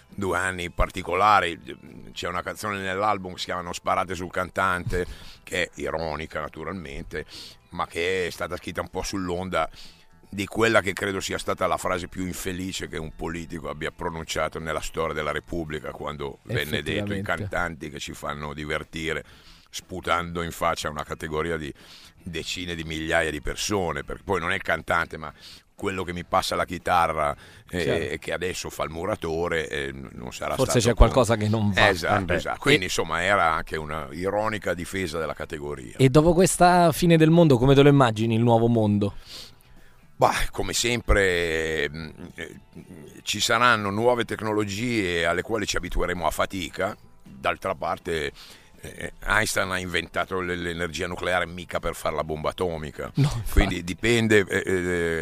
due 0.07 0.37
anni 0.37 0.69
particolari. 0.69 1.59
C'è 2.11 2.27
una 2.27 2.41
canzone 2.41 2.79
nell'album 2.79 3.33
che 3.33 3.39
si 3.39 3.45
chiama 3.45 3.61
Non 3.61 3.73
sparate 3.73 4.15
sul 4.15 4.31
cantante, 4.31 5.05
che 5.43 5.63
è 5.63 5.69
ironica 5.75 6.39
naturalmente, 6.39 7.25
ma 7.69 7.85
che 7.87 8.27
è 8.27 8.29
stata 8.29 8.55
scritta 8.57 8.81
un 8.81 8.89
po' 8.89 9.03
sull'onda 9.03 9.69
di 10.29 10.45
quella 10.45 10.81
che 10.81 10.93
credo 10.93 11.19
sia 11.21 11.37
stata 11.37 11.65
la 11.65 11.77
frase 11.77 12.07
più 12.07 12.25
infelice 12.25 12.87
che 12.87 12.97
un 12.97 13.15
politico 13.15 13.69
abbia 13.69 13.91
pronunciato 13.91 14.59
nella 14.59 14.81
storia 14.81 15.13
della 15.13 15.31
Repubblica 15.31 15.91
quando 15.91 16.39
venne 16.43 16.81
detto 16.81 17.13
i 17.13 17.21
cantanti 17.21 17.89
che 17.89 17.99
ci 17.99 18.13
fanno 18.13 18.53
divertire 18.53 19.23
sputando 19.69 20.41
in 20.41 20.51
faccia 20.51 20.89
una 20.89 21.03
categoria 21.03 21.57
di 21.57 21.73
decine 22.23 22.75
di 22.75 22.83
migliaia 22.83 23.29
di 23.29 23.41
persone, 23.41 24.03
perché 24.03 24.23
poi 24.23 24.39
non 24.39 24.51
è 24.51 24.55
il 24.55 24.61
cantante, 24.61 25.17
ma 25.17 25.33
quello 25.75 26.03
che 26.03 26.13
mi 26.13 26.23
passa 26.23 26.55
la 26.55 26.65
chitarra 26.65 27.35
eh, 27.69 27.81
Certo. 27.81 28.13
e 28.13 28.19
che 28.19 28.33
adesso 28.33 28.69
fa 28.69 28.83
il 28.83 28.89
muratore 28.89 29.67
eh, 29.67 29.91
non 29.91 30.31
sarà 30.31 30.55
Forse 30.55 30.79
c'è 30.79 30.93
qualcosa 30.93 31.35
che 31.35 31.47
non 31.47 31.71
va. 31.71 31.89
Esatto, 31.89 32.33
esatto. 32.33 32.59
Quindi 32.59 32.85
insomma 32.85 33.21
era 33.21 33.53
anche 33.53 33.75
una 33.75 34.07
ironica 34.11 34.73
difesa 34.73 35.19
della 35.19 35.33
categoria. 35.33 35.97
E 35.97 36.09
dopo 36.09 36.33
questa 36.33 36.91
fine 36.91 37.17
del 37.17 37.29
mondo, 37.29 37.57
come 37.57 37.75
te 37.75 37.81
lo 37.81 37.89
immagini 37.89 38.35
il 38.35 38.41
nuovo 38.41 38.67
mondo? 38.67 39.15
Bah, 40.17 40.33
come 40.49 40.71
sempre 40.71 41.89
mh, 41.89 42.11
eh, 42.35 42.55
ci 43.23 43.41
saranno 43.41 43.89
nuove 43.89 44.23
tecnologie 44.23 45.25
alle 45.25 45.41
quali 45.41 45.65
ci 45.65 45.75
abitueremo 45.75 46.25
a 46.25 46.31
fatica, 46.31 46.95
d'altra 47.21 47.75
parte 47.75 48.31
Einstein 49.23 49.71
ha 49.71 49.79
inventato 49.79 50.39
l'energia 50.39 51.07
nucleare 51.07 51.45
mica 51.45 51.79
per 51.79 51.95
fare 51.95 52.15
la 52.15 52.23
bomba 52.23 52.49
atomica, 52.49 53.11
No, 53.15 53.43
quindi 53.51 53.83
dipende 53.83 54.45
eh, 54.47 54.63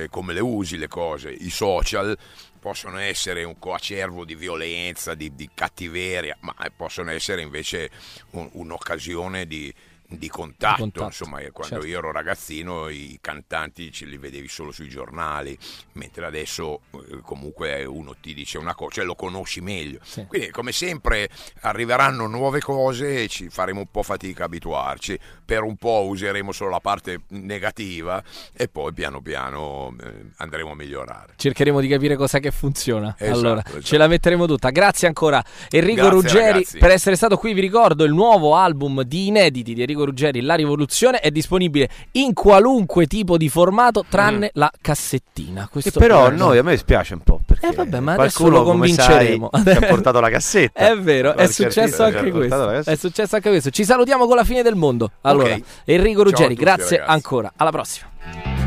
eh, 0.03 0.07
come 0.09 0.33
le 0.33 0.39
usi 0.41 0.77
le 0.77 0.87
cose. 0.87 1.29
I 1.29 1.49
social 1.49 2.17
possono 2.59 2.97
essere 2.97 3.43
un 3.43 3.59
coacervo 3.59 4.23
di 4.23 4.35
violenza, 4.35 5.15
di, 5.15 5.35
di 5.35 5.49
cattiveria, 5.53 6.37
ma 6.41 6.55
eh, 6.63 6.71
possono 6.75 7.11
essere 7.11 7.41
invece 7.41 7.89
un- 8.31 8.49
un'occasione 8.53 9.45
di, 9.45 9.73
di 10.17 10.29
contatto. 10.29 10.81
contatto, 10.81 11.05
Insomma, 11.05 11.39
eh, 11.39 11.51
quando 11.51 11.75
certo. 11.75 11.87
io 11.87 11.97
ero 11.97 12.11
ragazzino 12.11 12.89
i 12.89 13.17
cantanti 13.21 13.91
ce 13.91 14.05
li 14.05 14.17
vedevi 14.17 14.47
solo 14.47 14.71
sui 14.71 14.89
giornali, 14.89 15.57
mentre 15.93 16.25
adesso 16.25 16.81
eh, 16.91 17.19
comunque 17.21 17.83
uno 17.85 18.15
ti 18.19 18.33
dice 18.33 18.57
una 18.57 18.75
cosa, 18.75 18.95
cioè 18.95 19.05
lo 19.05 19.15
conosci 19.15 19.61
meglio. 19.61 19.99
Sì. 20.03 20.25
Quindi 20.25 20.51
come 20.51 20.71
sempre 20.71 21.29
arriveranno 21.61 22.27
nuove 22.27 22.59
cose 22.59 23.23
e 23.23 23.27
ci 23.27 23.49
faremo 23.49 23.79
un 23.79 23.87
po' 23.89 24.03
fatica 24.03 24.43
a 24.43 24.45
abituarci, 24.45 25.19
per 25.43 25.63
un 25.63 25.75
po' 25.75 26.05
useremo 26.07 26.51
solo 26.51 26.69
la 26.71 26.79
parte 26.79 27.21
negativa 27.29 28.23
e 28.53 28.67
poi 28.67 28.93
piano 28.93 29.21
piano 29.21 29.95
eh, 30.01 30.25
andremo 30.37 30.71
a 30.71 30.75
migliorare. 30.75 31.33
Cercheremo 31.35 31.79
di 31.79 31.87
capire 31.87 32.15
cosa 32.15 32.39
che 32.39 32.51
funziona. 32.51 33.15
Esatto, 33.17 33.37
allora, 33.37 33.63
esatto. 33.65 33.81
ce 33.81 33.97
la 33.97 34.07
metteremo 34.07 34.45
tutta. 34.45 34.69
Grazie 34.69 35.07
ancora 35.07 35.43
Enrico 35.69 36.01
Grazie, 36.01 36.11
Ruggeri 36.11 36.51
ragazzi. 36.51 36.77
per 36.77 36.91
essere 36.91 37.15
stato 37.15 37.37
qui. 37.37 37.53
Vi 37.53 37.61
ricordo 37.61 38.03
il 38.03 38.13
nuovo 38.13 38.55
album 38.55 39.01
di 39.03 39.27
inediti 39.27 39.73
di 39.73 39.81
Enrico 39.81 40.02
Ruggeri, 40.05 40.41
La 40.41 40.55
Rivoluzione, 40.55 41.19
è 41.19 41.31
disponibile 41.31 41.89
in 42.13 42.33
qualunque 42.33 43.07
tipo 43.07 43.37
di 43.37 43.49
formato 43.49 44.03
tranne 44.07 44.51
la 44.53 44.71
cassettina. 44.81 45.63
Che 45.63 45.69
Questo 45.71 45.99
però 45.99 46.25
a 46.25 46.29
è- 46.31 46.35
noi 46.35 46.57
a 46.57 46.63
me 46.63 46.77
spiace 46.77 47.13
un 47.13 47.21
po' 47.21 47.39
perché 47.45 47.67
Eh, 47.67 47.71
vabbè, 47.73 47.99
ma 47.99 48.13
adesso 48.13 48.47
lo 48.49 48.63
convinceremo. 48.63 49.49
sai, 49.51 49.63
ci 49.77 49.83
ha 49.83 49.87
portato 49.87 50.19
la 50.19 50.29
cassetta. 50.29 50.79
È 50.91 50.95
vero, 50.97 51.35
è 51.35 51.47
successo 51.47 52.03
anche 52.03 52.31
questo. 52.31 52.69
È 52.69 52.95
successo 52.95 53.35
anche 53.35 53.49
questo. 53.49 53.69
Ci 53.69 53.83
salutiamo 53.85 54.25
con 54.27 54.35
la 54.35 54.43
fine 54.43 54.61
del 54.63 54.75
mondo. 54.75 55.11
Allora, 55.21 55.53
Ok. 55.53 55.61
Enrico 55.85 56.23
Ruggeri, 56.23 56.55
grazie 56.55 56.97
ragazzi. 56.97 57.11
ancora. 57.11 57.51
Alla 57.55 57.71
prossima. 57.71 58.62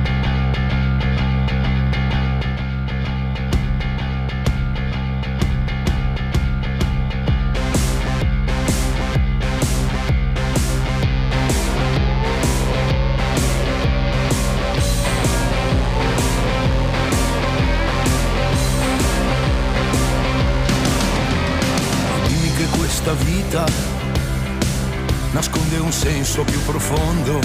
Senso 26.36 26.44
più 26.44 26.62
profondo 26.64 27.40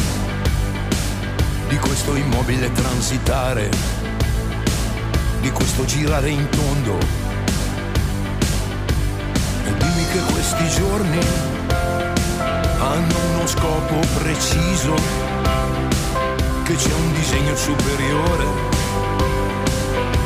di 1.69 1.77
questo 1.77 2.13
immobile 2.15 2.69
transitare, 2.73 3.69
di 5.39 5.49
questo 5.51 5.85
girare 5.85 6.29
in 6.29 6.49
tondo. 6.49 6.97
E 9.65 9.73
dimmi 9.77 10.05
che 10.11 10.19
questi 10.31 10.67
giorni 10.69 11.19
hanno 12.79 13.15
uno 13.33 13.47
scopo 13.47 13.99
preciso, 14.21 14.95
che 16.63 16.75
c'è 16.75 16.93
un 16.93 17.13
disegno 17.13 17.55
superiore, 17.55 18.45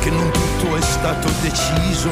che 0.00 0.10
non 0.10 0.28
tutto 0.30 0.76
è 0.76 0.80
stato 0.80 1.28
deciso. 1.40 2.10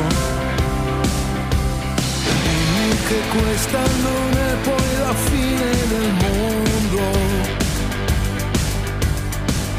Dimmi 2.43 2.97
che 3.09 3.21
questa 3.37 3.81
non 3.81 4.39
è 4.39 4.55
poi 4.63 4.94
la 5.05 5.15
fine 5.15 5.71
del 5.93 6.11
mondo. 6.25 7.03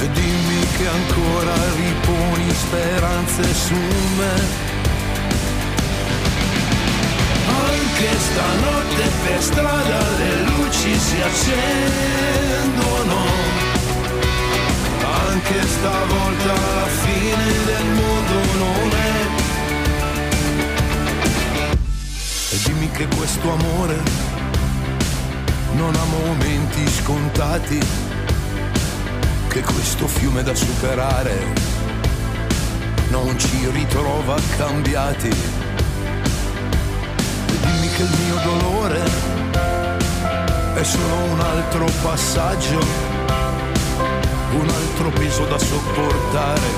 E 0.03 0.05
dimmi 0.11 0.61
che 0.77 0.87
ancora 0.99 1.55
riponi 1.83 2.47
speranze 2.53 3.43
su 3.53 3.81
me. 4.19 4.35
Anche 7.69 8.09
stanotte 8.27 9.03
per 9.23 9.41
strada 9.41 9.99
le 10.19 10.33
luci 10.49 10.91
si 11.07 11.17
accendono. 11.29 13.17
Anche 15.27 15.57
stavolta 15.75 16.53
la 16.53 16.87
fine 17.03 17.47
del 17.69 17.87
mondo 17.99 18.35
non 18.63 18.89
è. 18.91 19.13
E 22.53 22.57
dimmi 22.65 22.91
che 22.91 23.07
questo 23.07 23.51
amore 23.51 24.34
non 25.75 25.93
ha 25.95 26.03
momenti 26.05 26.87
scontati, 26.87 27.79
che 29.47 29.61
questo 29.61 30.07
fiume 30.07 30.41
da 30.41 30.55
superare 30.55 31.53
non 33.09 33.37
ci 33.37 33.69
ritrova 33.71 34.35
cambiati. 34.57 35.27
E 35.27 35.33
dimmi 37.65 37.89
che 37.89 38.01
il 38.03 38.09
mio 38.25 38.37
dolore 38.43 39.03
è 40.75 40.83
solo 40.83 41.15
un 41.31 41.39
altro 41.39 41.85
passaggio, 42.01 42.79
un 44.51 44.69
altro 44.69 45.09
peso 45.09 45.45
da 45.45 45.57
sopportare 45.57 46.69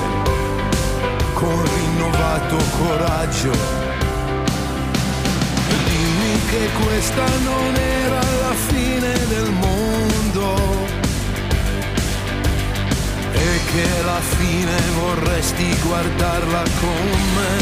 con 1.34 1.64
rinnovato 1.76 2.58
coraggio. 2.80 3.52
Che 6.50 6.70
questa 6.82 7.26
non 7.44 7.76
era 7.76 8.22
la 8.22 8.56
fine 8.70 9.12
del 9.28 9.52
mondo 9.52 10.56
e 13.34 13.60
che 13.72 13.84
alla 14.00 14.22
fine 14.22 14.76
vorresti 14.96 15.78
guardarla 15.82 16.64
con 16.80 17.10
me. 17.36 17.54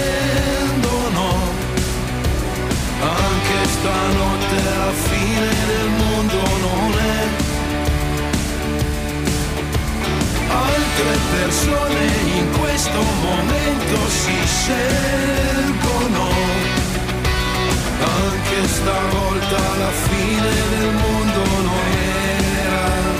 Anche 3.02 3.68
stanotte 3.70 4.63
la 4.63 4.92
fine 4.94 5.50
del 5.68 5.90
mondo 5.90 6.40
non 6.62 6.94
è. 7.00 7.47
Altre 10.58 11.17
persone 11.32 12.06
in 12.39 12.52
questo 12.60 13.02
momento 13.22 14.10
si 14.10 14.38
scelgono. 14.46 16.26
Anche 18.02 18.67
stavolta 18.67 19.60
la 19.78 19.91
fine 19.91 20.52
del 20.70 20.91
mondo 20.93 21.46
non 21.46 21.88
era. 21.98 23.17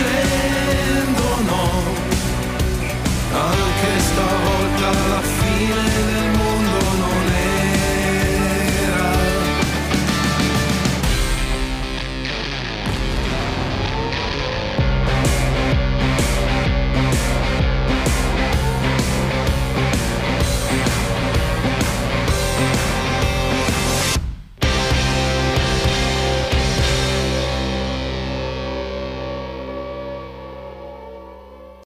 Le 0.00 0.21